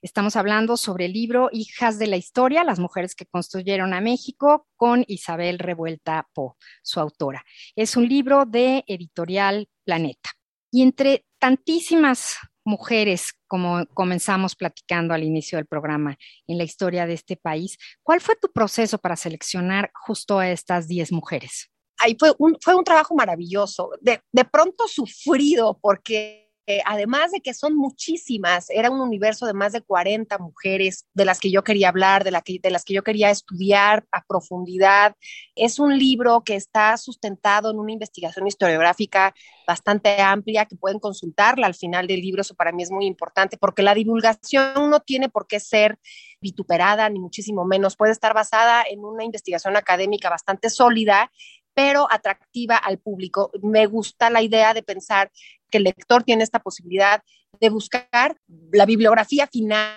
Estamos 0.00 0.36
hablando 0.36 0.76
sobre 0.76 1.06
el 1.06 1.12
libro 1.12 1.48
Hijas 1.50 1.98
de 1.98 2.06
la 2.06 2.16
Historia, 2.16 2.62
las 2.62 2.78
mujeres 2.78 3.16
que 3.16 3.26
construyeron 3.26 3.92
a 3.92 4.00
México, 4.00 4.68
con 4.76 5.04
Isabel 5.08 5.58
Revuelta 5.58 6.28
Po, 6.32 6.56
su 6.84 7.00
autora. 7.00 7.44
Es 7.74 7.96
un 7.96 8.08
libro 8.08 8.44
de 8.46 8.84
editorial 8.86 9.68
Planeta. 9.84 10.30
Y 10.70 10.82
entre 10.82 11.26
tantísimas 11.40 12.36
mujeres, 12.64 13.34
como 13.48 13.84
comenzamos 13.86 14.54
platicando 14.54 15.12
al 15.12 15.24
inicio 15.24 15.58
del 15.58 15.66
programa, 15.66 16.16
en 16.46 16.56
la 16.56 16.64
historia 16.64 17.04
de 17.04 17.14
este 17.14 17.36
país, 17.36 17.78
¿cuál 18.04 18.20
fue 18.20 18.36
tu 18.36 18.52
proceso 18.52 18.96
para 18.98 19.16
seleccionar 19.16 19.90
justo 19.92 20.38
a 20.38 20.48
estas 20.48 20.86
10 20.86 21.10
mujeres? 21.10 21.71
Ahí 22.02 22.16
fue 22.18 22.34
un, 22.38 22.56
fue 22.60 22.74
un 22.74 22.84
trabajo 22.84 23.14
maravilloso, 23.14 23.90
de, 24.00 24.20
de 24.32 24.44
pronto 24.44 24.88
sufrido, 24.88 25.78
porque 25.80 26.42
eh, 26.68 26.80
además 26.86 27.32
de 27.32 27.40
que 27.40 27.54
son 27.54 27.74
muchísimas, 27.74 28.70
era 28.70 28.88
un 28.88 29.00
universo 29.00 29.46
de 29.46 29.52
más 29.52 29.72
de 29.72 29.80
40 29.80 30.38
mujeres 30.38 31.06
de 31.12 31.24
las 31.24 31.40
que 31.40 31.50
yo 31.50 31.64
quería 31.64 31.88
hablar, 31.88 32.22
de, 32.22 32.30
la 32.30 32.40
que, 32.40 32.60
de 32.62 32.70
las 32.70 32.84
que 32.84 32.94
yo 32.94 33.02
quería 33.02 33.30
estudiar 33.30 34.06
a 34.12 34.24
profundidad. 34.24 35.16
Es 35.56 35.80
un 35.80 35.98
libro 35.98 36.42
que 36.44 36.54
está 36.54 36.96
sustentado 36.98 37.72
en 37.72 37.80
una 37.80 37.90
investigación 37.90 38.46
historiográfica 38.46 39.34
bastante 39.66 40.20
amplia 40.20 40.66
que 40.66 40.76
pueden 40.76 41.00
consultarla 41.00 41.66
al 41.66 41.74
final 41.74 42.06
del 42.06 42.20
libro. 42.20 42.42
Eso 42.42 42.54
para 42.54 42.70
mí 42.70 42.84
es 42.84 42.92
muy 42.92 43.06
importante 43.06 43.56
porque 43.56 43.82
la 43.82 43.94
divulgación 43.94 44.88
no 44.88 45.00
tiene 45.00 45.28
por 45.28 45.48
qué 45.48 45.58
ser 45.58 45.98
vituperada, 46.40 47.08
ni 47.08 47.18
muchísimo 47.18 47.64
menos. 47.64 47.96
Puede 47.96 48.12
estar 48.12 48.34
basada 48.34 48.84
en 48.88 49.04
una 49.04 49.24
investigación 49.24 49.76
académica 49.76 50.30
bastante 50.30 50.70
sólida 50.70 51.28
pero 51.74 52.06
atractiva 52.10 52.76
al 52.76 52.98
público. 52.98 53.50
Me 53.62 53.86
gusta 53.86 54.30
la 54.30 54.42
idea 54.42 54.74
de 54.74 54.82
pensar 54.82 55.30
que 55.70 55.78
el 55.78 55.84
lector 55.84 56.22
tiene 56.22 56.44
esta 56.44 56.60
posibilidad 56.60 57.22
de 57.60 57.70
buscar 57.70 58.36
la 58.72 58.86
bibliografía 58.86 59.46
final 59.46 59.96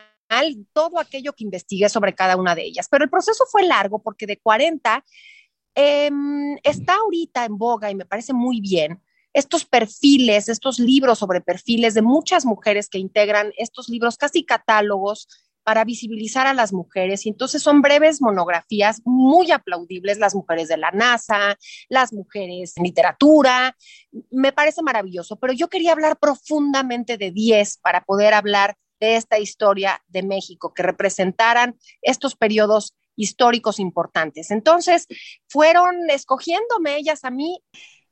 todo 0.74 1.00
aquello 1.00 1.34
que 1.34 1.44
investigue 1.44 1.90
sobre 1.90 2.14
cada 2.14 2.36
una 2.38 2.56
de 2.56 2.64
ellas. 2.64 2.88
Pero 2.90 3.04
el 3.04 3.10
proceso 3.10 3.46
fue 3.52 3.64
largo 3.64 4.00
porque 4.00 4.26
de 4.26 4.38
40 4.38 5.04
em, 5.76 6.58
está 6.64 6.96
ahorita 6.96 7.46
en 7.46 7.58
boga 7.58 7.92
y 7.92 7.96
me 7.96 8.06
parece 8.06 8.34
muy 8.34 8.62
bien 8.62 9.02
estos 9.34 9.66
perfiles, 9.66 10.48
estos 10.48 10.80
libros 10.80 11.20
sobre 11.20 11.42
perfiles 11.42 11.94
de 11.94 12.02
muchas 12.02 12.46
mujeres 12.46 12.88
que 12.88 13.00
integran 13.00 13.52
estos 13.58 13.90
libros, 13.90 14.18
casi 14.18 14.46
catálogos 14.46 15.28
para 15.66 15.84
visibilizar 15.84 16.46
a 16.46 16.54
las 16.54 16.72
mujeres. 16.72 17.26
Y 17.26 17.30
entonces 17.30 17.62
son 17.62 17.82
breves 17.82 18.22
monografías 18.22 19.02
muy 19.04 19.52
aplaudibles, 19.52 20.20
las 20.20 20.36
mujeres 20.36 20.68
de 20.68 20.78
la 20.78 20.92
NASA, 20.92 21.58
las 21.90 22.14
mujeres 22.14 22.74
en 22.78 22.84
literatura. 22.84 23.76
Me 24.30 24.54
parece 24.54 24.84
maravilloso, 24.84 25.38
pero 25.38 25.54
yo 25.54 25.68
quería 25.68 25.92
hablar 25.92 26.18
profundamente 26.20 27.18
de 27.18 27.32
10 27.32 27.80
para 27.80 28.02
poder 28.06 28.36
hablar 28.36 28.76
de 29.00 29.16
esta 29.16 29.40
historia 29.40 30.02
de 30.08 30.22
México, 30.22 30.72
que 30.74 30.84
representaran 30.84 31.76
estos 32.02 32.36
periodos 32.36 32.96
históricos 33.16 33.80
importantes. 33.80 34.52
Entonces, 34.52 35.08
fueron 35.48 36.10
escogiéndome 36.10 36.98
ellas 36.98 37.24
a 37.24 37.32
mí 37.32 37.60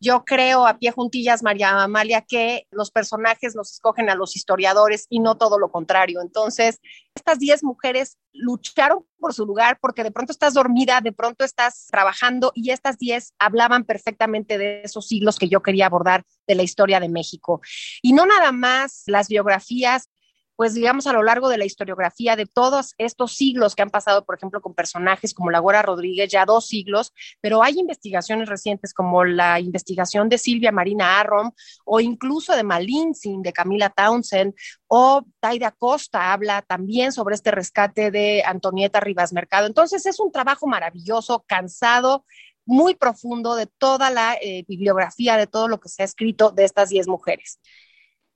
yo 0.03 0.25
creo 0.25 0.67
a 0.67 0.77
pie 0.77 0.91
juntillas, 0.91 1.43
María 1.43 1.81
Amalia, 1.81 2.21
que 2.21 2.67
los 2.71 2.91
personajes 2.91 3.55
nos 3.55 3.71
escogen 3.71 4.09
a 4.09 4.15
los 4.15 4.35
historiadores 4.35 5.07
y 5.09 5.21
no 5.21 5.37
todo 5.37 5.57
lo 5.57 5.71
contrario. 5.71 6.21
Entonces, 6.21 6.81
estas 7.15 7.39
10 7.39 7.63
mujeres 7.63 8.17
lucharon 8.33 9.05
por 9.17 9.33
su 9.33 9.45
lugar 9.45 9.77
porque 9.79 10.03
de 10.03 10.11
pronto 10.11 10.33
estás 10.33 10.55
dormida, 10.55 10.99
de 10.99 11.13
pronto 11.13 11.45
estás 11.45 11.87
trabajando 11.89 12.51
y 12.53 12.71
estas 12.71 12.97
10 12.97 13.33
hablaban 13.39 13.85
perfectamente 13.85 14.57
de 14.57 14.81
esos 14.83 15.07
siglos 15.07 15.39
que 15.39 15.47
yo 15.47 15.61
quería 15.61 15.85
abordar 15.85 16.25
de 16.47 16.55
la 16.55 16.63
historia 16.63 16.99
de 16.99 17.07
México. 17.07 17.61
Y 18.01 18.11
no 18.11 18.25
nada 18.25 18.51
más 18.51 19.03
las 19.05 19.29
biografías 19.29 20.09
pues 20.55 20.73
digamos 20.73 21.07
a 21.07 21.13
lo 21.13 21.23
largo 21.23 21.49
de 21.49 21.57
la 21.57 21.65
historiografía 21.65 22.35
de 22.35 22.45
todos 22.45 22.93
estos 22.97 23.35
siglos 23.35 23.75
que 23.75 23.81
han 23.81 23.89
pasado, 23.89 24.25
por 24.25 24.35
ejemplo, 24.35 24.61
con 24.61 24.73
personajes 24.73 25.33
como 25.33 25.49
la 25.49 25.61
Rodríguez, 25.81 26.31
ya 26.31 26.45
dos 26.45 26.67
siglos, 26.67 27.13
pero 27.41 27.63
hay 27.63 27.79
investigaciones 27.79 28.49
recientes 28.49 28.93
como 28.93 29.23
la 29.23 29.59
investigación 29.59 30.29
de 30.29 30.37
Silvia 30.37 30.71
Marina 30.71 31.19
Arrom 31.19 31.51
o 31.85 31.99
incluso 31.99 32.55
de 32.55 32.63
Malintzin, 32.63 33.41
de 33.41 33.53
Camila 33.53 33.89
Townsend, 33.89 34.53
o 34.87 35.23
Taida 35.39 35.71
Costa 35.71 36.33
habla 36.33 36.61
también 36.61 37.11
sobre 37.11 37.35
este 37.35 37.51
rescate 37.51 38.11
de 38.11 38.43
Antonieta 38.45 38.99
Rivas 38.99 39.33
Mercado. 39.33 39.65
Entonces 39.65 40.05
es 40.05 40.19
un 40.19 40.31
trabajo 40.31 40.67
maravilloso, 40.67 41.43
cansado, 41.47 42.25
muy 42.65 42.95
profundo 42.95 43.55
de 43.55 43.67
toda 43.67 44.09
la 44.09 44.35
eh, 44.41 44.63
bibliografía, 44.67 45.37
de 45.37 45.47
todo 45.47 45.67
lo 45.67 45.79
que 45.79 45.89
se 45.89 46.03
ha 46.03 46.05
escrito 46.05 46.51
de 46.51 46.63
estas 46.63 46.89
diez 46.89 47.07
mujeres. 47.07 47.59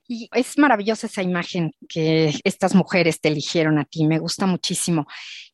Y 0.08 0.30
es 0.34 0.58
maravillosa 0.58 1.08
esa 1.08 1.22
imagen 1.22 1.72
que 1.89 2.34
estas 2.43 2.74
mujeres 2.74 3.20
te 3.20 3.28
eligieron 3.28 3.78
a 3.78 3.86
ti, 3.86 4.06
me 4.06 4.20
gusta 4.20 4.46
muchísimo. 4.46 5.06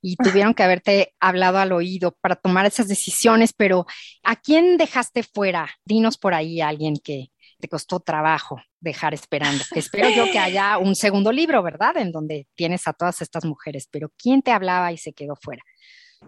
Y 0.02 0.16
tuvieron 0.16 0.54
que 0.54 0.64
haberte 0.64 1.14
hablado 1.20 1.58
al 1.58 1.72
oído 1.72 2.16
para 2.22 2.36
tomar 2.36 2.66
esas 2.66 2.88
decisiones, 2.88 3.54
pero 3.54 3.86
¿a 4.24 4.36
quién 4.36 4.78
dejaste 4.78 5.24
fuera? 5.24 5.70
Dinos 5.86 6.18
por 6.18 6.34
ahí 6.34 6.62
a 6.62 6.68
alguien 6.68 6.98
que 7.04 7.32
te 7.60 7.68
costó 7.68 8.00
trabajo 8.00 8.62
dejar 8.80 9.14
esperando. 9.14 9.64
Espero 9.76 10.10
yo 10.10 10.26
que 10.32 10.40
haya 10.40 10.78
un 10.78 10.96
segundo 10.96 11.32
libro, 11.32 11.64
¿verdad? 11.64 11.98
En 11.98 12.12
donde 12.12 12.48
tienes 12.56 12.88
a 12.88 12.94
todas 12.94 13.22
estas 13.22 13.46
mujeres, 13.46 13.88
pero 13.90 14.12
¿quién 14.18 14.42
te 14.42 14.52
hablaba 14.52 14.92
y 14.92 14.98
se 14.98 15.14
quedó 15.14 15.36
fuera? 15.36 15.64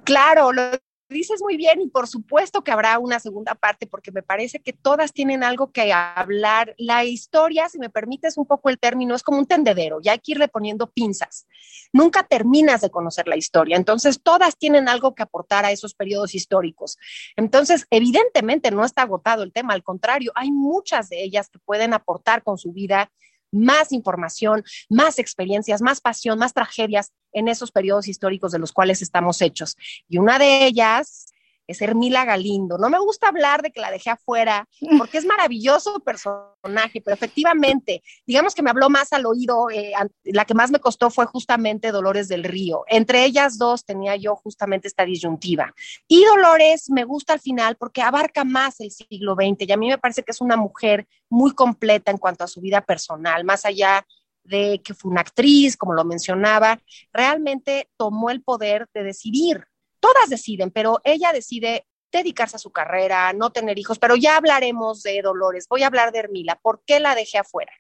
Claro, 0.04 0.52
lo 0.52 0.72
dices 1.10 1.42
muy 1.42 1.58
bien 1.58 1.82
y 1.82 1.88
por 1.88 2.08
supuesto 2.08 2.64
que 2.64 2.72
habrá 2.72 2.98
una 3.00 3.20
segunda 3.20 3.56
parte 3.56 3.88
porque 3.88 4.12
me 4.12 4.24
parece 4.24 4.60
que 4.60 4.74
todas 4.74 5.14
tienen 5.14 5.44
algo 5.44 5.72
que 5.72 5.94
hablar. 5.94 6.74
La 6.78 7.04
historia, 7.06 7.70
si 7.70 7.80
me 7.80 7.90
permites 7.90 8.38
un 8.38 8.46
poco 8.46 8.70
el 8.70 8.80
término, 8.80 9.16
es 9.16 9.24
como 9.24 9.38
un 9.38 9.46
tendedero 9.46 10.00
y 10.02 10.10
hay 10.10 10.20
que 10.20 10.34
irle 10.34 10.48
poniendo 10.48 10.90
pinzas. 10.90 11.48
Nunca 11.94 12.24
terminas 12.24 12.82
de 12.82 12.90
conocer 12.90 13.28
la 13.28 13.38
historia, 13.38 13.78
entonces 13.78 14.22
todas 14.22 14.58
tienen 14.58 14.90
algo 14.90 15.16
que 15.16 15.24
aportar 15.24 15.66
a 15.66 15.72
esos 15.72 15.94
periodos 15.94 16.36
históricos. 16.36 16.98
Entonces, 17.36 17.86
evidentemente 17.90 18.72
no 18.72 18.84
está 18.84 19.04
agotado 19.04 19.44
el 19.44 19.54
tema, 19.54 19.74
al 19.74 19.84
contrario, 19.84 20.32
hay 20.36 20.52
muchas 20.52 21.10
de 21.10 21.24
ellas 21.24 21.50
que 21.50 21.60
pueden 21.60 21.94
aportar 21.94 22.44
con 22.44 22.58
su 22.58 22.72
vida 22.72 23.12
más 23.56 23.92
información, 23.92 24.64
más 24.90 25.20
experiencias, 25.20 25.82
más 25.82 26.02
pasión, 26.02 26.38
más 26.40 26.54
tragedias 26.54 27.12
en 27.34 27.48
esos 27.48 27.72
periodos 27.72 28.08
históricos 28.08 28.52
de 28.52 28.60
los 28.60 28.72
cuales 28.72 29.02
estamos 29.02 29.42
hechos. 29.42 29.76
Y 30.08 30.18
una 30.18 30.40
de 30.40 30.66
ellas 30.66 31.28
es 31.68 31.82
Hermila 31.82 32.26
Galindo. 32.26 32.78
No 32.78 32.90
me 32.90 33.00
gusta 33.00 33.28
hablar 33.28 33.62
de 33.62 33.72
que 33.72 33.82
la 33.82 33.92
dejé 33.92 34.12
afuera, 34.12 34.68
porque 34.98 35.18
es 35.18 35.26
maravilloso 35.26 36.00
personaje, 36.00 37.02
pero 37.02 37.14
efectivamente, 37.14 38.04
digamos 38.26 38.54
que 38.56 38.62
me 38.62 38.70
habló 38.70 38.90
más 38.90 39.14
al 39.14 39.26
oído, 39.26 39.70
eh, 39.70 39.94
la 40.24 40.46
que 40.46 40.54
más 40.54 40.72
me 40.72 40.80
costó 40.80 41.10
fue 41.10 41.26
justamente 41.26 41.92
Dolores 41.92 42.28
del 42.28 42.44
Río. 42.44 42.84
Entre 42.88 43.26
ellas 43.26 43.58
dos 43.58 43.86
tenía 43.86 44.16
yo 44.16 44.36
justamente 44.36 44.88
esta 44.88 45.06
disyuntiva. 45.06 45.74
Y 46.08 46.24
Dolores 46.26 46.90
me 46.90 47.04
gusta 47.04 47.34
al 47.34 47.40
final 47.40 47.76
porque 47.78 48.02
abarca 48.02 48.44
más 48.44 48.80
el 48.80 48.92
siglo 48.92 49.36
XX 49.36 49.68
y 49.68 49.72
a 49.72 49.78
mí 49.78 49.90
me 49.90 49.98
parece 49.98 50.24
que 50.24 50.32
es 50.32 50.42
una 50.42 50.58
mujer 50.58 51.08
muy 51.30 51.54
completa 51.54 52.12
en 52.12 52.18
cuanto 52.18 52.44
a 52.44 52.48
su 52.48 52.62
vida 52.62 52.82
personal, 52.82 53.44
más 53.44 53.66
allá 53.66 54.06
de 54.44 54.82
que 54.84 54.94
fue 54.94 55.12
una 55.12 55.22
actriz, 55.22 55.76
como 55.76 55.94
lo 55.94 56.06
mencionaba, 56.06 56.80
realmente 57.12 57.90
tomó 57.98 58.30
el 58.30 58.44
poder 58.44 58.88
de 58.94 59.04
decidir 59.04 59.66
todas 60.06 60.30
deciden, 60.30 60.70
pero 60.70 61.02
ella 61.04 61.32
decide 61.34 61.88
dedicarse 62.12 62.58
a 62.58 62.60
su 62.60 62.72
carrera, 62.72 63.34
no 63.34 63.50
tener 63.50 63.80
hijos, 63.80 63.98
pero 63.98 64.16
ya 64.16 64.38
hablaremos 64.38 65.02
de 65.02 65.20
Dolores, 65.24 65.66
voy 65.68 65.82
a 65.82 65.88
hablar 65.88 66.12
de 66.12 66.20
Hermila, 66.20 66.60
¿por 66.62 66.84
qué 66.86 67.00
la 67.00 67.16
dejé 67.16 67.40
afuera? 67.40 67.74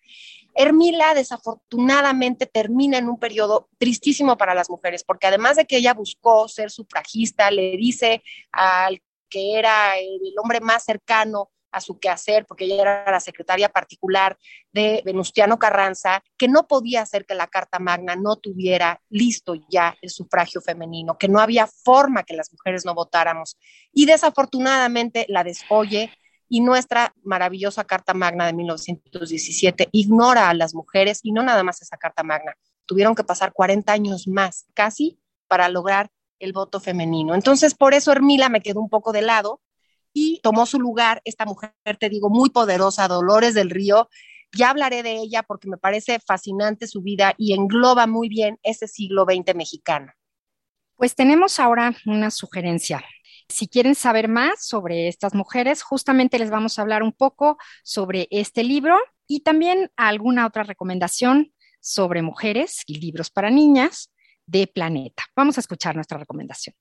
Hermila 0.55 1.13
desafortunadamente 1.13 2.47
termina 2.47 2.97
en 2.97 3.09
un 3.09 3.19
periodo 3.19 3.69
tristísimo 3.77 4.37
para 4.37 4.55
las 4.55 4.71
mujeres, 4.71 5.03
porque 5.03 5.27
además 5.27 5.55
de 5.55 5.65
que 5.65 5.77
ella 5.77 5.93
buscó 5.93 6.47
ser 6.47 6.71
sufragista, 6.71 7.51
le 7.51 7.77
dice 7.77 8.23
al 8.51 9.01
que 9.29 9.59
era 9.59 9.97
el 9.99 10.33
hombre 10.41 10.61
más 10.61 10.83
cercano 10.83 11.51
a 11.75 11.81
su 11.81 11.99
quehacer, 11.99 12.45
porque 12.45 12.63
ella 12.63 12.81
era 12.81 13.11
la 13.11 13.19
secretaria 13.19 13.67
particular 13.67 14.37
de 14.71 15.01
Venustiano 15.03 15.59
Carranza, 15.59 16.23
que 16.37 16.47
no 16.47 16.67
podía 16.67 17.01
hacer 17.01 17.25
que 17.25 17.35
la 17.35 17.47
Carta 17.47 17.79
Magna 17.79 18.15
no 18.15 18.37
tuviera 18.37 19.01
listo 19.09 19.55
ya 19.69 19.93
el 20.01 20.09
sufragio 20.09 20.61
femenino, 20.61 21.17
que 21.17 21.27
no 21.27 21.41
había 21.41 21.67
forma 21.67 22.23
que 22.23 22.33
las 22.33 22.53
mujeres 22.53 22.85
no 22.85 22.95
votáramos. 22.95 23.57
Y 23.91 24.05
desafortunadamente 24.05 25.25
la 25.27 25.43
desoye 25.43 26.13
y 26.47 26.61
nuestra 26.61 27.13
maravillosa 27.23 27.83
Carta 27.83 28.13
Magna 28.13 28.45
de 28.45 28.53
1917 28.53 29.89
ignora 29.91 30.49
a 30.49 30.53
las 30.53 30.73
mujeres 30.73 31.19
y 31.23 31.33
no 31.33 31.43
nada 31.43 31.61
más 31.63 31.81
esa 31.81 31.97
Carta 31.97 32.23
Magna. 32.23 32.53
Tuvieron 32.85 33.15
que 33.15 33.25
pasar 33.25 33.51
40 33.51 33.91
años 33.91 34.29
más, 34.29 34.65
casi, 34.73 35.19
para 35.49 35.67
lograr 35.67 36.09
el 36.39 36.53
voto 36.53 36.79
femenino. 36.79 37.35
Entonces, 37.35 37.73
por 37.73 37.93
eso 37.93 38.13
Hermila 38.13 38.47
me 38.47 38.61
quedó 38.61 38.79
un 38.79 38.89
poco 38.89 39.11
de 39.11 39.23
lado 39.23 39.59
y 40.15 40.39
tomó 40.41 40.65
su 40.65 40.79
lugar 40.79 41.21
esta 41.25 41.45
mujer, 41.45 41.73
te 41.99 42.07
digo, 42.07 42.29
muy 42.29 42.49
poderosa, 42.49 43.09
Dolores 43.09 43.53
del 43.53 43.69
Río. 43.69 44.09
Ya 44.53 44.69
hablaré 44.69 45.03
de 45.03 45.17
ella 45.17 45.43
porque 45.43 45.67
me 45.67 45.77
parece 45.77 46.19
fascinante 46.25 46.87
su 46.87 47.01
vida 47.01 47.35
y 47.37 47.53
engloba 47.53 48.07
muy 48.07 48.29
bien 48.29 48.57
ese 48.63 48.87
siglo 48.87 49.25
XX 49.25 49.53
mexicano. 49.55 50.13
Pues 50.95 51.15
tenemos 51.15 51.59
ahora 51.59 51.93
una 52.05 52.31
sugerencia. 52.31 53.03
Si 53.49 53.67
quieren 53.67 53.93
saber 53.93 54.29
más 54.29 54.65
sobre 54.65 55.09
estas 55.09 55.33
mujeres, 55.33 55.83
justamente 55.83 56.39
les 56.39 56.49
vamos 56.49 56.79
a 56.79 56.83
hablar 56.83 57.03
un 57.03 57.11
poco 57.11 57.57
sobre 57.83 58.29
este 58.31 58.63
libro 58.63 58.97
y 59.27 59.41
también 59.41 59.91
alguna 59.97 60.47
otra 60.47 60.63
recomendación 60.63 61.53
sobre 61.81 62.21
mujeres 62.21 62.83
y 62.87 63.01
libros 63.01 63.29
para 63.29 63.49
niñas 63.49 64.13
de 64.45 64.65
Planeta. 64.65 65.25
Vamos 65.35 65.57
a 65.57 65.59
escuchar 65.59 65.93
nuestra 65.95 66.17
recomendación. 66.17 66.73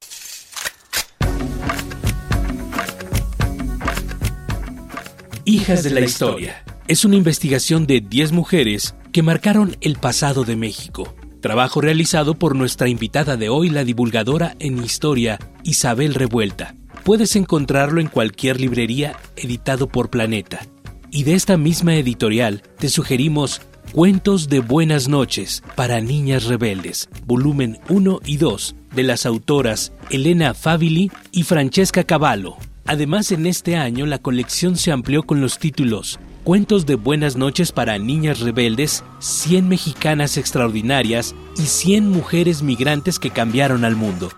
Hijas 5.46 5.82
de 5.82 5.90
la 5.90 6.00
Historia. 6.00 6.64
Es 6.88 7.04
una 7.04 7.16
investigación 7.16 7.86
de 7.86 8.00
10 8.00 8.32
mujeres 8.32 8.94
que 9.12 9.22
marcaron 9.22 9.76
el 9.82 9.96
pasado 9.96 10.44
de 10.44 10.56
México. 10.56 11.14
Trabajo 11.40 11.82
realizado 11.82 12.34
por 12.34 12.56
nuestra 12.56 12.88
invitada 12.88 13.36
de 13.36 13.50
hoy, 13.50 13.68
la 13.68 13.84
divulgadora 13.84 14.56
en 14.58 14.82
historia 14.82 15.38
Isabel 15.62 16.14
Revuelta. 16.14 16.74
Puedes 17.04 17.36
encontrarlo 17.36 18.00
en 18.00 18.06
cualquier 18.06 18.58
librería 18.58 19.16
editado 19.36 19.86
por 19.86 20.08
Planeta. 20.08 20.66
Y 21.10 21.24
de 21.24 21.34
esta 21.34 21.58
misma 21.58 21.96
editorial 21.96 22.62
te 22.78 22.88
sugerimos 22.88 23.60
Cuentos 23.92 24.48
de 24.48 24.60
Buenas 24.60 25.08
noches 25.08 25.62
para 25.76 26.00
Niñas 26.00 26.44
Rebeldes, 26.44 27.10
volumen 27.26 27.78
1 27.90 28.20
y 28.24 28.38
2, 28.38 28.76
de 28.94 29.02
las 29.02 29.26
autoras 29.26 29.92
Elena 30.08 30.54
Fabili 30.54 31.12
y 31.32 31.42
Francesca 31.42 32.02
Cavallo. 32.02 32.56
Además, 32.86 33.32
en 33.32 33.46
este 33.46 33.76
año 33.76 34.04
la 34.04 34.18
colección 34.18 34.76
se 34.76 34.92
amplió 34.92 35.22
con 35.22 35.40
los 35.40 35.58
títulos 35.58 36.18
Cuentos 36.44 36.84
de 36.84 36.96
Buenas 36.96 37.36
noches 37.36 37.72
para 37.72 37.98
Niñas 37.98 38.40
Rebeldes, 38.40 39.02
100 39.20 39.66
mexicanas 39.66 40.36
extraordinarias 40.36 41.34
y 41.56 41.62
100 41.62 42.10
mujeres 42.10 42.62
migrantes 42.62 43.18
que 43.18 43.30
cambiaron 43.30 43.86
al 43.86 43.96
mundo. 43.96 44.30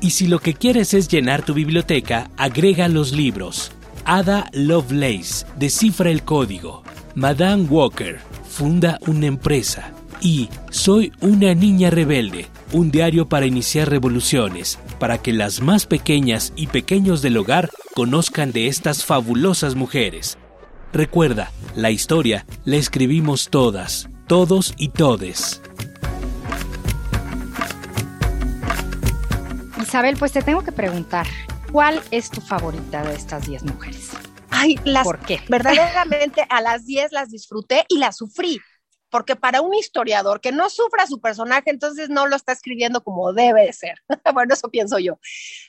Y 0.00 0.10
si 0.10 0.26
lo 0.26 0.38
que 0.38 0.54
quieres 0.54 0.94
es 0.94 1.08
llenar 1.08 1.44
tu 1.44 1.52
biblioteca, 1.52 2.30
agrega 2.38 2.88
los 2.88 3.12
libros. 3.12 3.72
Ada 4.06 4.48
Lovelace 4.54 5.44
descifra 5.58 6.10
el 6.10 6.22
código. 6.22 6.82
Madame 7.14 7.64
Walker 7.64 8.18
funda 8.48 8.98
una 9.06 9.26
empresa. 9.26 9.92
Y 10.22 10.48
Soy 10.70 11.12
una 11.20 11.54
niña 11.54 11.90
rebelde, 11.90 12.46
un 12.72 12.90
diario 12.90 13.28
para 13.28 13.46
iniciar 13.46 13.90
revoluciones, 13.90 14.78
para 14.98 15.18
que 15.18 15.32
las 15.32 15.60
más 15.60 15.86
pequeñas 15.86 16.52
y 16.56 16.66
pequeños 16.68 17.22
del 17.22 17.36
hogar 17.36 17.70
conozcan 17.94 18.52
de 18.52 18.68
estas 18.68 19.04
fabulosas 19.04 19.74
mujeres. 19.74 20.38
Recuerda, 20.92 21.50
la 21.74 21.90
historia 21.90 22.46
la 22.64 22.76
escribimos 22.76 23.48
todas, 23.50 24.08
todos 24.26 24.74
y 24.76 24.88
todes. 24.88 25.60
Isabel, 29.80 30.16
pues 30.16 30.32
te 30.32 30.42
tengo 30.42 30.62
que 30.64 30.72
preguntar, 30.72 31.26
¿cuál 31.70 32.00
es 32.10 32.30
tu 32.30 32.40
favorita 32.40 33.02
de 33.02 33.14
estas 33.14 33.46
10 33.46 33.64
mujeres? 33.64 34.10
Ay, 34.50 34.78
las, 34.84 35.04
¿Por 35.04 35.18
qué? 35.20 35.40
Verdaderamente 35.48 36.46
a 36.48 36.60
las 36.60 36.86
10 36.86 37.12
las 37.12 37.28
disfruté 37.28 37.84
y 37.88 37.98
las 37.98 38.16
sufrí, 38.16 38.60
porque 39.14 39.36
para 39.36 39.60
un 39.60 39.72
historiador 39.74 40.40
que 40.40 40.50
no 40.50 40.68
sufra 40.68 41.06
su 41.06 41.20
personaje, 41.20 41.70
entonces 41.70 42.08
no 42.08 42.26
lo 42.26 42.34
está 42.34 42.50
escribiendo 42.50 43.04
como 43.04 43.32
debe 43.32 43.64
de 43.64 43.72
ser. 43.72 44.02
bueno, 44.34 44.54
eso 44.54 44.68
pienso 44.70 44.98
yo. 44.98 45.20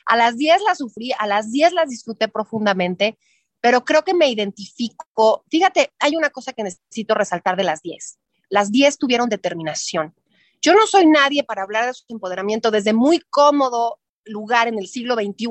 A 0.07 0.17
las 0.17 0.35
10 0.35 0.63
las 0.63 0.79
sufrí, 0.79 1.11
a 1.19 1.27
las 1.27 1.51
10 1.51 1.73
las 1.73 1.87
disfruté 1.87 2.27
profundamente, 2.27 3.19
pero 3.61 3.85
creo 3.85 4.03
que 4.03 4.15
me 4.15 4.29
identifico. 4.29 5.45
Fíjate, 5.51 5.93
hay 5.99 6.15
una 6.15 6.31
cosa 6.31 6.53
que 6.53 6.63
necesito 6.63 7.13
resaltar 7.13 7.55
de 7.55 7.65
las 7.65 7.83
10. 7.83 8.17
Las 8.49 8.71
10 8.71 8.97
tuvieron 8.97 9.29
determinación. 9.29 10.15
Yo 10.59 10.73
no 10.73 10.87
soy 10.87 11.05
nadie 11.05 11.43
para 11.43 11.61
hablar 11.61 11.85
de 11.85 11.93
su 11.93 12.03
empoderamiento 12.09 12.71
desde 12.71 12.93
muy 12.93 13.19
cómodo 13.29 13.99
lugar 14.23 14.69
en 14.69 14.79
el 14.79 14.87
siglo 14.87 15.13
XXI, 15.13 15.49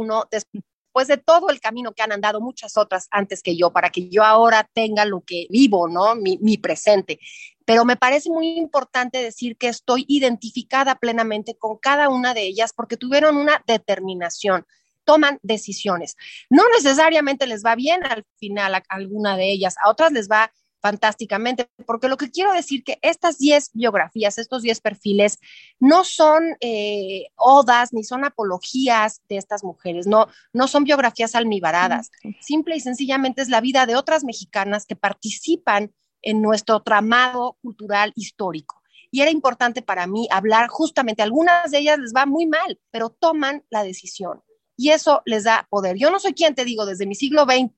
después 0.94 1.08
de 1.08 1.16
todo 1.16 1.50
el 1.50 1.58
camino 1.58 1.92
que 1.92 2.02
han 2.02 2.12
andado 2.12 2.40
muchas 2.40 2.76
otras 2.76 3.08
antes 3.10 3.42
que 3.42 3.56
yo, 3.56 3.72
para 3.72 3.90
que 3.90 4.08
yo 4.10 4.22
ahora 4.22 4.70
tenga 4.72 5.04
lo 5.04 5.22
que 5.22 5.48
vivo, 5.50 5.88
¿no? 5.88 6.14
Mi, 6.14 6.38
mi 6.40 6.56
presente. 6.56 7.18
Pero 7.64 7.84
me 7.84 7.96
parece 7.96 8.30
muy 8.30 8.56
importante 8.56 9.18
decir 9.18 9.56
que 9.56 9.66
estoy 9.66 10.04
identificada 10.06 10.94
plenamente 10.94 11.56
con 11.56 11.78
cada 11.78 12.08
una 12.08 12.32
de 12.32 12.42
ellas 12.42 12.72
porque 12.72 12.96
tuvieron 12.96 13.36
una 13.36 13.60
determinación, 13.66 14.66
toman 15.02 15.40
decisiones. 15.42 16.16
No 16.48 16.62
necesariamente 16.76 17.48
les 17.48 17.64
va 17.64 17.74
bien 17.74 18.04
al 18.04 18.24
final 18.36 18.76
a 18.76 18.82
alguna 18.88 19.36
de 19.36 19.50
ellas, 19.50 19.74
a 19.82 19.90
otras 19.90 20.12
les 20.12 20.28
va 20.30 20.52
fantásticamente, 20.84 21.70
porque 21.86 22.08
lo 22.08 22.18
que 22.18 22.30
quiero 22.30 22.52
decir 22.52 22.84
que 22.84 22.98
estas 23.00 23.38
10 23.38 23.70
biografías, 23.72 24.36
estos 24.36 24.60
10 24.60 24.82
perfiles, 24.82 25.38
no 25.80 26.04
son 26.04 26.58
eh, 26.60 27.28
odas 27.36 27.94
ni 27.94 28.04
son 28.04 28.22
apologías 28.22 29.22
de 29.30 29.38
estas 29.38 29.64
mujeres, 29.64 30.06
no, 30.06 30.28
no 30.52 30.68
son 30.68 30.84
biografías 30.84 31.34
almibaradas, 31.34 32.10
simple 32.42 32.76
y 32.76 32.80
sencillamente 32.80 33.40
es 33.40 33.48
la 33.48 33.62
vida 33.62 33.86
de 33.86 33.96
otras 33.96 34.24
mexicanas 34.24 34.84
que 34.84 34.94
participan 34.94 35.90
en 36.20 36.42
nuestro 36.42 36.82
tramado 36.82 37.56
cultural 37.62 38.12
histórico. 38.14 38.82
Y 39.10 39.22
era 39.22 39.30
importante 39.30 39.80
para 39.80 40.06
mí 40.06 40.28
hablar 40.30 40.68
justamente, 40.68 41.22
algunas 41.22 41.70
de 41.70 41.78
ellas 41.78 41.98
les 41.98 42.12
va 42.14 42.26
muy 42.26 42.44
mal, 42.44 42.78
pero 42.90 43.08
toman 43.08 43.64
la 43.70 43.84
decisión 43.84 44.42
y 44.76 44.90
eso 44.90 45.22
les 45.24 45.44
da 45.44 45.66
poder. 45.70 45.96
Yo 45.96 46.10
no 46.10 46.18
soy 46.18 46.34
quien 46.34 46.54
te 46.54 46.66
digo 46.66 46.84
desde 46.84 47.06
mi 47.06 47.14
siglo 47.14 47.44
XXI 47.44 47.70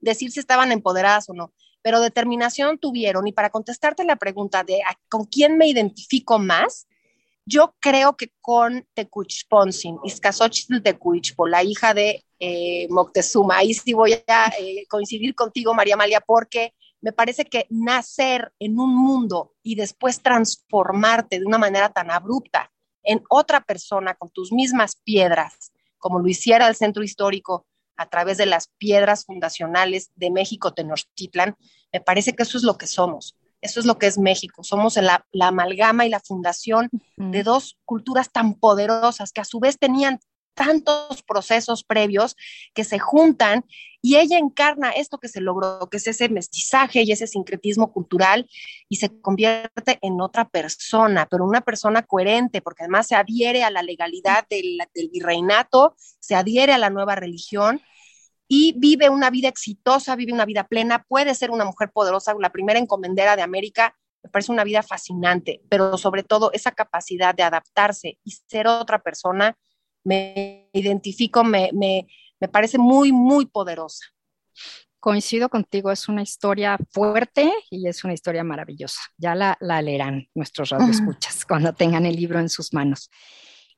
decir 0.00 0.32
si 0.32 0.40
estaban 0.40 0.72
empoderadas 0.72 1.28
o 1.28 1.34
no, 1.34 1.52
pero 1.86 2.00
determinación 2.00 2.78
tuvieron. 2.78 3.28
Y 3.28 3.32
para 3.32 3.48
contestarte 3.48 4.02
la 4.02 4.16
pregunta 4.16 4.64
de 4.64 4.80
con 5.08 5.24
quién 5.24 5.56
me 5.56 5.68
identifico 5.68 6.36
más, 6.36 6.88
yo 7.44 7.76
creo 7.78 8.16
que 8.16 8.32
con 8.40 8.84
Tecuchponsin, 8.92 9.96
Izcazochitl 10.02 10.82
Tecuichpo, 10.82 11.46
la 11.46 11.62
hija 11.62 11.94
de 11.94 12.24
eh, 12.40 12.88
Moctezuma. 12.90 13.58
Ahí 13.58 13.72
sí 13.72 13.92
voy 13.92 14.14
a 14.26 14.52
eh, 14.58 14.84
coincidir 14.88 15.36
contigo, 15.36 15.74
María 15.74 15.94
Amalia, 15.94 16.20
porque 16.20 16.74
me 17.00 17.12
parece 17.12 17.44
que 17.44 17.68
nacer 17.70 18.52
en 18.58 18.80
un 18.80 18.92
mundo 18.92 19.54
y 19.62 19.76
después 19.76 20.20
transformarte 20.20 21.38
de 21.38 21.46
una 21.46 21.58
manera 21.58 21.90
tan 21.90 22.10
abrupta 22.10 22.72
en 23.04 23.22
otra 23.30 23.60
persona 23.60 24.14
con 24.14 24.28
tus 24.30 24.50
mismas 24.50 24.96
piedras, 25.04 25.70
como 25.98 26.18
lo 26.18 26.26
hiciera 26.26 26.66
el 26.66 26.74
centro 26.74 27.04
histórico 27.04 27.64
a 27.96 28.08
través 28.08 28.38
de 28.38 28.46
las 28.46 28.68
piedras 28.78 29.24
fundacionales 29.24 30.10
de 30.14 30.30
México 30.30 30.74
Tenochtitlan, 30.74 31.56
me 31.92 32.00
parece 32.00 32.34
que 32.34 32.42
eso 32.42 32.58
es 32.58 32.64
lo 32.64 32.76
que 32.76 32.86
somos. 32.86 33.36
Eso 33.60 33.80
es 33.80 33.86
lo 33.86 33.98
que 33.98 34.06
es 34.06 34.18
México. 34.18 34.62
Somos 34.62 34.96
la, 34.96 35.26
amalgama 35.40 36.06
y 36.06 36.10
la 36.10 36.20
fundación 36.20 36.90
de 37.16 37.42
dos 37.42 37.78
culturas 37.84 38.30
tan 38.30 38.54
poderosas 38.54 39.32
que 39.32 39.40
a 39.40 39.44
su 39.44 39.60
vez 39.60 39.78
tenían 39.78 40.20
tantos 40.56 41.22
procesos 41.22 41.84
previos 41.84 42.34
que 42.74 42.82
se 42.82 42.98
juntan 42.98 43.64
y 44.00 44.16
ella 44.16 44.38
encarna 44.38 44.90
esto 44.90 45.18
que 45.18 45.28
se 45.28 45.40
logró, 45.40 45.88
que 45.90 45.98
es 45.98 46.06
ese 46.06 46.28
mestizaje 46.28 47.02
y 47.02 47.12
ese 47.12 47.26
sincretismo 47.26 47.92
cultural 47.92 48.48
y 48.88 48.96
se 48.96 49.20
convierte 49.20 49.98
en 50.00 50.20
otra 50.20 50.48
persona, 50.48 51.26
pero 51.30 51.44
una 51.44 51.60
persona 51.60 52.02
coherente, 52.02 52.62
porque 52.62 52.84
además 52.84 53.08
se 53.08 53.16
adhiere 53.16 53.64
a 53.64 53.70
la 53.70 53.82
legalidad 53.82 54.46
del, 54.48 54.78
virreinato, 55.12 55.94
se 55.98 56.34
adhiere 56.34 56.72
a 56.72 56.78
la 56.78 56.88
nueva 56.88 57.16
religión 57.16 57.82
y 58.48 58.74
vive 58.78 59.10
una 59.10 59.28
vida 59.28 59.48
exitosa, 59.48 60.16
vive 60.16 60.32
una 60.32 60.46
vida 60.46 60.64
plena, 60.64 61.04
puede 61.06 61.34
ser 61.34 61.50
una 61.50 61.64
mujer 61.64 61.90
poderosa, 61.92 62.34
la 62.40 62.50
primera 62.50 62.78
encomendera 62.78 63.36
de 63.36 63.42
América, 63.42 63.94
me 64.22 64.30
parece 64.30 64.52
una 64.52 64.64
vida 64.64 64.82
fascinante, 64.82 65.60
pero 65.68 65.98
sobre 65.98 66.22
todo 66.22 66.50
esa 66.52 66.70
capacidad 66.70 67.34
de 67.34 67.42
adaptarse 67.42 68.18
y 68.24 68.30
ser 68.46 68.66
otra 68.66 69.00
persona 69.02 69.56
me 70.06 70.70
identifico, 70.72 71.42
me, 71.42 71.70
me, 71.72 72.06
me 72.40 72.48
parece 72.48 72.78
muy, 72.78 73.12
muy 73.12 73.46
poderosa. 73.46 74.06
Coincido 75.00 75.48
contigo, 75.48 75.90
es 75.90 76.08
una 76.08 76.22
historia 76.22 76.78
fuerte 76.90 77.52
y 77.70 77.86
es 77.88 78.02
una 78.04 78.14
historia 78.14 78.44
maravillosa. 78.44 79.00
Ya 79.18 79.34
la, 79.34 79.56
la 79.60 79.82
leerán 79.82 80.28
nuestros 80.34 80.70
radioescuchas 80.70 81.44
cuando 81.44 81.72
tengan 81.72 82.06
el 82.06 82.16
libro 82.16 82.38
en 82.38 82.48
sus 82.48 82.72
manos. 82.72 83.10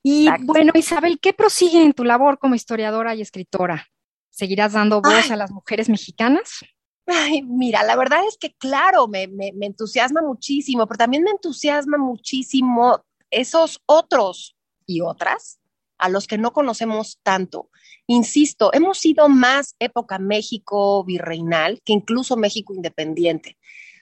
Y 0.03 0.29
bueno, 0.43 0.73
Isabel, 0.75 1.19
¿qué 1.21 1.33
prosigue 1.33 1.83
en 1.83 1.93
tu 1.93 2.05
labor 2.05 2.39
como 2.39 2.55
historiadora 2.55 3.15
y 3.15 3.23
escritora? 3.23 3.89
¿Seguirás 4.31 4.75
dando 4.75 5.01
voz 5.01 5.31
a 5.31 5.37
las 5.37 5.51
mujeres 5.51 5.89
mexicanas? 5.89 6.61
Ay, 7.07 7.43
mira, 7.43 7.83
la 7.85 7.97
verdad 7.97 8.21
es 8.29 8.37
que 8.37 8.55
claro, 8.55 9.09
me, 9.09 9.27
me, 9.29 9.53
me, 9.55 9.67
entusiasma 9.67 10.21
muchísimo, 10.21 10.87
pero 10.87 10.99
también 10.99 11.25
me 11.25 11.31
entusiasma 11.31 11.97
muchísimo 11.97 13.03
esos 13.31 13.81
otros 13.87 14.57
y 14.87 15.01
otras 15.01 15.59
a 15.99 16.09
los 16.09 16.27
que 16.27 16.39
no 16.39 16.53
conocemos 16.53 17.19
tanto. 17.23 17.71
Insisto, 18.07 18.73
hemos 18.73 18.99
sido 18.99 19.29
más 19.29 19.75
época 19.79 20.19
México 20.19 21.05
virreinal 21.05 21.81
que 21.85 21.93
incluso 21.93 22.37
México 22.37 22.75
independiente. 22.75 23.59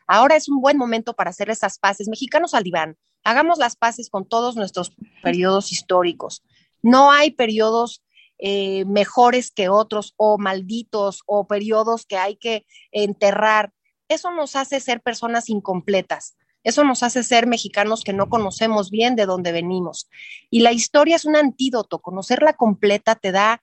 Ahora 0.06 0.36
es 0.36 0.48
un 0.48 0.60
buen 0.60 0.76
momento 0.76 1.14
para 1.14 1.30
hacer 1.30 1.50
esas 1.50 1.78
paces. 1.78 2.08
Mexicanos 2.08 2.54
al 2.54 2.62
diván, 2.62 2.96
hagamos 3.24 3.58
las 3.58 3.74
paces 3.74 4.08
con 4.08 4.28
todos 4.28 4.54
nuestros 4.54 4.92
periodos 5.22 5.72
históricos. 5.72 6.44
No 6.82 7.10
hay 7.10 7.32
periodos 7.32 8.04
eh, 8.38 8.84
mejores 8.84 9.50
que 9.50 9.68
otros 9.68 10.14
o 10.16 10.38
malditos 10.38 11.22
o 11.26 11.46
periodos 11.46 12.06
que 12.06 12.18
hay 12.18 12.36
que 12.36 12.66
enterrar. 12.92 13.72
Eso 14.08 14.30
nos 14.30 14.54
hace 14.54 14.78
ser 14.78 15.00
personas 15.00 15.48
incompletas. 15.48 16.36
Eso 16.66 16.82
nos 16.82 17.04
hace 17.04 17.22
ser 17.22 17.46
mexicanos 17.46 18.02
que 18.02 18.12
no 18.12 18.28
conocemos 18.28 18.90
bien 18.90 19.14
de 19.14 19.24
dónde 19.24 19.52
venimos. 19.52 20.10
Y 20.50 20.62
la 20.62 20.72
historia 20.72 21.14
es 21.14 21.24
un 21.24 21.36
antídoto. 21.36 22.00
Conocerla 22.00 22.54
completa 22.54 23.14
te 23.14 23.30
da 23.30 23.62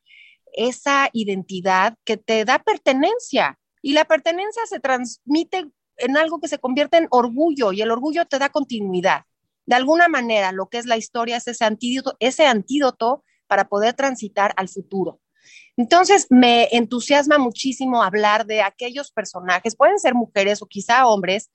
esa 0.53 1.09
identidad 1.11 1.97
que 2.05 2.15
te 2.15 2.45
da 2.45 2.59
pertenencia. 2.59 3.59
Y 3.81 3.91
la 3.91 4.05
pertenencia 4.05 4.65
se 4.67 4.79
transmite 4.79 5.65
en 5.97 6.15
algo 6.15 6.39
que 6.39 6.47
se 6.47 6.59
convierte 6.59 6.95
en 6.95 7.07
orgullo 7.09 7.73
y 7.73 7.81
el 7.81 7.91
orgullo 7.91 8.25
te 8.25 8.39
da 8.39 8.47
continuidad. 8.47 9.25
De 9.65 9.75
alguna 9.75 10.07
manera, 10.07 10.53
lo 10.53 10.69
que 10.69 10.77
es 10.77 10.85
la 10.85 10.95
historia 10.95 11.35
es 11.35 11.45
ese 11.49 11.65
antídoto, 11.65 12.15
ese 12.21 12.47
antídoto 12.47 13.25
para 13.47 13.67
poder 13.67 13.95
transitar 13.95 14.53
al 14.55 14.69
futuro. 14.69 15.19
Entonces, 15.75 16.27
me 16.29 16.69
entusiasma 16.71 17.37
muchísimo 17.37 18.01
hablar 18.01 18.45
de 18.45 18.61
aquellos 18.61 19.11
personajes, 19.11 19.75
pueden 19.75 19.99
ser 19.99 20.13
mujeres 20.13 20.61
o 20.61 20.67
quizá 20.67 21.05
hombres, 21.05 21.51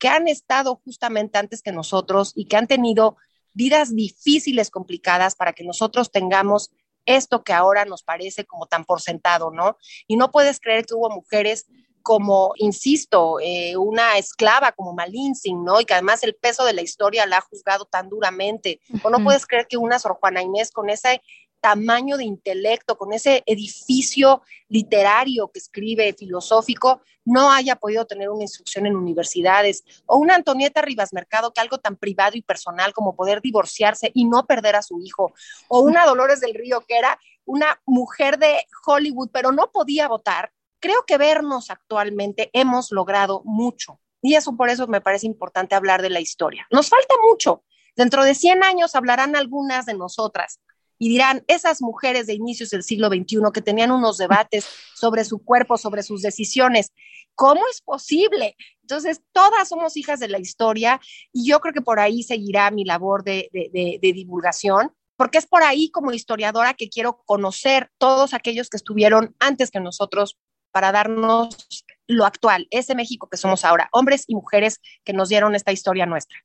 que 0.00 0.08
han 0.08 0.26
estado 0.26 0.80
justamente 0.84 1.38
antes 1.38 1.62
que 1.62 1.70
nosotros 1.70 2.32
y 2.34 2.46
que 2.46 2.56
han 2.56 2.66
tenido 2.66 3.16
vidas 3.52 3.94
difíciles, 3.94 4.70
complicadas, 4.70 5.36
para 5.36 5.52
que 5.52 5.62
nosotros 5.62 6.10
tengamos 6.10 6.70
esto 7.04 7.44
que 7.44 7.52
ahora 7.52 7.84
nos 7.84 8.02
parece 8.02 8.44
como 8.44 8.66
tan 8.66 8.84
por 8.84 9.00
sentado, 9.00 9.50
¿no? 9.50 9.76
Y 10.06 10.16
no 10.16 10.30
puedes 10.30 10.58
creer 10.58 10.86
que 10.86 10.94
hubo 10.94 11.10
mujeres 11.10 11.66
como, 12.02 12.54
insisto, 12.56 13.40
eh, 13.40 13.76
una 13.76 14.16
esclava 14.16 14.72
como 14.72 14.94
Malinsing, 14.94 15.64
¿no? 15.64 15.80
Y 15.80 15.84
que 15.84 15.94
además 15.94 16.22
el 16.22 16.34
peso 16.34 16.64
de 16.64 16.72
la 16.72 16.80
historia 16.80 17.26
la 17.26 17.38
ha 17.38 17.42
juzgado 17.42 17.84
tan 17.84 18.08
duramente. 18.08 18.80
O 19.02 19.10
no 19.10 19.22
puedes 19.22 19.46
creer 19.46 19.66
que 19.68 19.76
una 19.76 19.98
Sor 19.98 20.16
Juana 20.18 20.42
Inés 20.42 20.72
con 20.72 20.88
ese 20.88 21.20
tamaño 21.60 22.16
de 22.16 22.24
intelecto, 22.24 22.96
con 22.96 23.12
ese 23.12 23.42
edificio 23.46 24.42
literario 24.68 25.50
que 25.52 25.58
escribe, 25.58 26.12
filosófico, 26.12 27.02
no 27.24 27.52
haya 27.52 27.76
podido 27.76 28.06
tener 28.06 28.30
una 28.30 28.42
instrucción 28.42 28.86
en 28.86 28.96
universidades, 28.96 29.84
o 30.06 30.18
una 30.18 30.34
Antonieta 30.34 30.82
Rivas 30.82 31.12
Mercado, 31.12 31.52
que 31.52 31.60
algo 31.60 31.78
tan 31.78 31.96
privado 31.96 32.36
y 32.36 32.42
personal 32.42 32.92
como 32.92 33.14
poder 33.14 33.40
divorciarse 33.40 34.10
y 34.14 34.24
no 34.24 34.46
perder 34.46 34.76
a 34.76 34.82
su 34.82 35.00
hijo, 35.00 35.32
o 35.68 35.80
una 35.80 36.06
Dolores 36.06 36.40
del 36.40 36.54
Río, 36.54 36.80
que 36.86 36.96
era 36.96 37.18
una 37.44 37.80
mujer 37.84 38.38
de 38.38 38.64
Hollywood, 38.86 39.30
pero 39.32 39.52
no 39.52 39.70
podía 39.70 40.08
votar. 40.08 40.52
Creo 40.80 41.04
que 41.06 41.18
vernos 41.18 41.70
actualmente 41.70 42.50
hemos 42.52 42.90
logrado 42.90 43.42
mucho. 43.44 44.00
Y 44.22 44.34
eso 44.34 44.56
por 44.56 44.68
eso 44.68 44.86
me 44.86 45.00
parece 45.00 45.26
importante 45.26 45.74
hablar 45.74 46.02
de 46.02 46.10
la 46.10 46.20
historia. 46.20 46.66
Nos 46.70 46.88
falta 46.88 47.14
mucho. 47.28 47.64
Dentro 47.96 48.24
de 48.24 48.34
100 48.34 48.62
años 48.62 48.94
hablarán 48.94 49.34
algunas 49.34 49.86
de 49.86 49.94
nosotras, 49.94 50.60
y 51.02 51.08
dirán, 51.08 51.42
esas 51.46 51.80
mujeres 51.80 52.26
de 52.26 52.34
inicios 52.34 52.68
del 52.68 52.82
siglo 52.82 53.08
XXI 53.08 53.38
que 53.54 53.62
tenían 53.62 53.90
unos 53.90 54.18
debates 54.18 54.66
sobre 54.94 55.24
su 55.24 55.42
cuerpo, 55.42 55.78
sobre 55.78 56.02
sus 56.02 56.20
decisiones, 56.20 56.92
¿cómo 57.34 57.62
es 57.72 57.80
posible? 57.80 58.54
Entonces, 58.82 59.22
todas 59.32 59.70
somos 59.70 59.96
hijas 59.96 60.20
de 60.20 60.28
la 60.28 60.38
historia 60.38 61.00
y 61.32 61.48
yo 61.48 61.60
creo 61.60 61.72
que 61.72 61.80
por 61.80 62.00
ahí 62.00 62.22
seguirá 62.22 62.70
mi 62.70 62.84
labor 62.84 63.24
de, 63.24 63.48
de 63.50 64.12
divulgación, 64.12 64.92
porque 65.16 65.38
es 65.38 65.46
por 65.46 65.62
ahí 65.62 65.90
como 65.90 66.12
historiadora 66.12 66.74
que 66.74 66.90
quiero 66.90 67.22
conocer 67.24 67.90
todos 67.96 68.34
aquellos 68.34 68.68
que 68.68 68.76
estuvieron 68.76 69.34
antes 69.38 69.70
que 69.70 69.80
nosotros 69.80 70.36
para 70.70 70.92
darnos 70.92 71.86
lo 72.08 72.26
actual, 72.26 72.68
ese 72.70 72.94
México 72.94 73.26
que 73.30 73.38
somos 73.38 73.64
ahora, 73.64 73.88
hombres 73.92 74.24
y 74.26 74.34
mujeres 74.34 74.80
que 75.02 75.14
nos 75.14 75.30
dieron 75.30 75.54
esta 75.54 75.72
historia 75.72 76.04
nuestra. 76.04 76.36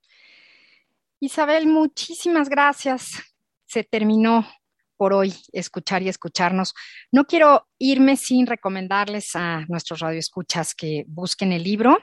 Isabel, 1.19 1.67
muchísimas 1.67 2.47
gracias 2.47 3.34
se 3.75 3.83
terminó 3.83 4.47
por 4.95 5.11
hoy 5.11 5.33
escuchar 5.51 6.01
y 6.01 6.07
escucharnos. 6.07 6.73
No 7.11 7.25
quiero 7.25 7.67
irme 7.77 8.15
sin 8.15 8.47
recomendarles 8.47 9.35
a 9.35 9.65
nuestros 9.67 9.99
radioescuchas 9.99 10.73
que 10.73 11.03
busquen 11.07 11.51
el 11.51 11.63
libro 11.63 11.97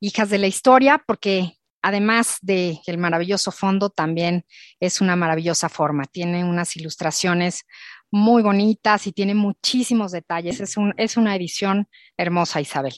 Hijas 0.00 0.28
de 0.28 0.38
la 0.38 0.48
Historia, 0.48 1.00
porque 1.06 1.52
además 1.82 2.38
de 2.42 2.80
el 2.88 2.98
maravilloso 2.98 3.52
fondo, 3.52 3.90
también 3.90 4.44
es 4.80 5.00
una 5.00 5.14
maravillosa 5.14 5.68
forma. 5.68 6.02
Tiene 6.06 6.42
unas 6.42 6.74
ilustraciones 6.74 7.62
muy 8.10 8.42
bonitas 8.42 9.06
y 9.06 9.12
tiene 9.12 9.34
muchísimos 9.34 10.10
detalles. 10.10 10.58
Es, 10.58 10.74
es 10.96 11.16
una 11.16 11.36
edición 11.36 11.86
hermosa, 12.16 12.60
Isabel. 12.60 12.94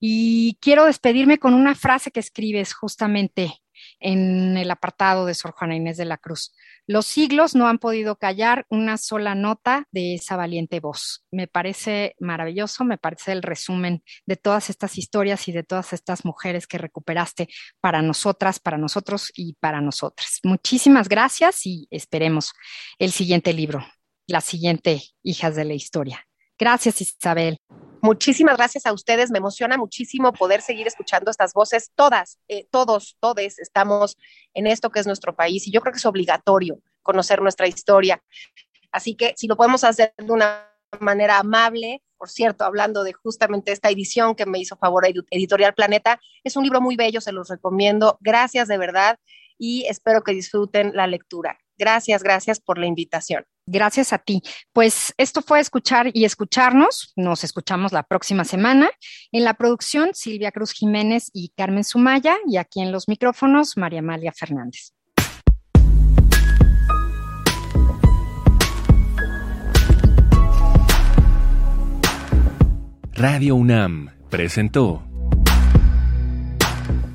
Y 0.00 0.58
quiero 0.60 0.86
despedirme 0.86 1.38
con 1.38 1.54
una 1.54 1.76
frase 1.76 2.10
que 2.10 2.18
escribes 2.18 2.74
justamente 2.74 3.62
en 4.04 4.58
el 4.58 4.70
apartado 4.70 5.24
de 5.24 5.34
Sor 5.34 5.52
Juana 5.52 5.74
Inés 5.74 5.96
de 5.96 6.04
la 6.04 6.18
Cruz. 6.18 6.54
Los 6.86 7.06
siglos 7.06 7.54
no 7.54 7.66
han 7.66 7.78
podido 7.78 8.16
callar 8.16 8.66
una 8.68 8.98
sola 8.98 9.34
nota 9.34 9.88
de 9.92 10.14
esa 10.14 10.36
valiente 10.36 10.78
voz. 10.78 11.24
Me 11.30 11.48
parece 11.48 12.14
maravilloso, 12.20 12.84
me 12.84 12.98
parece 12.98 13.32
el 13.32 13.42
resumen 13.42 14.04
de 14.26 14.36
todas 14.36 14.68
estas 14.68 14.98
historias 14.98 15.48
y 15.48 15.52
de 15.52 15.62
todas 15.62 15.94
estas 15.94 16.26
mujeres 16.26 16.66
que 16.66 16.76
recuperaste 16.76 17.48
para 17.80 18.02
nosotras, 18.02 18.60
para 18.60 18.76
nosotros 18.76 19.32
y 19.34 19.54
para 19.54 19.80
nosotras. 19.80 20.40
Muchísimas 20.44 21.08
gracias 21.08 21.64
y 21.64 21.88
esperemos 21.90 22.52
el 22.98 23.10
siguiente 23.10 23.54
libro, 23.54 23.86
la 24.26 24.42
siguiente 24.42 25.00
Hijas 25.22 25.56
de 25.56 25.64
la 25.64 25.74
Historia. 25.74 26.26
Gracias, 26.58 27.00
Isabel. 27.00 27.58
Muchísimas 28.04 28.56
gracias 28.56 28.84
a 28.84 28.92
ustedes. 28.92 29.30
Me 29.30 29.38
emociona 29.38 29.78
muchísimo 29.78 30.32
poder 30.32 30.60
seguir 30.60 30.86
escuchando 30.86 31.30
estas 31.30 31.54
voces. 31.54 31.90
Todas, 31.94 32.38
eh, 32.48 32.66
todos, 32.70 33.16
todes 33.18 33.58
estamos 33.58 34.18
en 34.52 34.66
esto 34.66 34.90
que 34.90 35.00
es 35.00 35.06
nuestro 35.06 35.34
país 35.34 35.66
y 35.66 35.72
yo 35.72 35.80
creo 35.80 35.92
que 35.92 35.98
es 35.98 36.06
obligatorio 36.06 36.78
conocer 37.02 37.40
nuestra 37.40 37.66
historia. 37.66 38.22
Así 38.92 39.14
que 39.14 39.32
si 39.36 39.46
lo 39.46 39.56
podemos 39.56 39.84
hacer 39.84 40.12
de 40.18 40.30
una 40.30 40.70
manera 41.00 41.38
amable, 41.38 42.02
por 42.18 42.28
cierto, 42.28 42.64
hablando 42.64 43.04
de 43.04 43.14
justamente 43.14 43.72
esta 43.72 43.90
edición 43.90 44.34
que 44.34 44.46
me 44.46 44.58
hizo 44.58 44.76
favor 44.76 45.06
Editorial 45.30 45.74
Planeta, 45.74 46.20
es 46.44 46.56
un 46.56 46.64
libro 46.64 46.80
muy 46.80 46.96
bello, 46.96 47.20
se 47.20 47.32
los 47.32 47.48
recomiendo. 47.48 48.18
Gracias 48.20 48.68
de 48.68 48.78
verdad 48.78 49.18
y 49.58 49.86
espero 49.86 50.22
que 50.22 50.32
disfruten 50.32 50.92
la 50.94 51.06
lectura. 51.06 51.58
Gracias, 51.76 52.22
gracias 52.22 52.60
por 52.60 52.78
la 52.78 52.86
invitación. 52.86 53.44
Gracias 53.66 54.12
a 54.12 54.18
ti. 54.18 54.42
Pues 54.72 55.14
esto 55.16 55.40
fue 55.40 55.60
escuchar 55.60 56.10
y 56.12 56.24
escucharnos. 56.24 57.12
Nos 57.16 57.44
escuchamos 57.44 57.92
la 57.92 58.02
próxima 58.02 58.44
semana. 58.44 58.90
En 59.32 59.44
la 59.44 59.54
producción, 59.54 60.10
Silvia 60.12 60.52
Cruz 60.52 60.72
Jiménez 60.72 61.30
y 61.32 61.50
Carmen 61.56 61.84
Sumaya. 61.84 62.36
Y 62.46 62.58
aquí 62.58 62.82
en 62.82 62.92
los 62.92 63.08
micrófonos, 63.08 63.76
María 63.76 64.00
Amalia 64.00 64.32
Fernández. 64.32 64.92
Radio 73.14 73.54
UNAM 73.54 74.10
presentó 74.28 75.04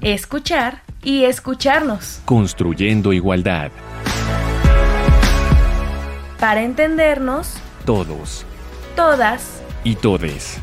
Escuchar 0.01 0.81
y 1.03 1.25
escucharnos. 1.25 2.21
Construyendo 2.23 3.11
igualdad 3.11 3.69
para 6.39 6.63
entendernos 6.63 7.55
todos, 7.85 8.45
todas 8.95 9.61
y 9.83 9.95
todes. 9.95 10.59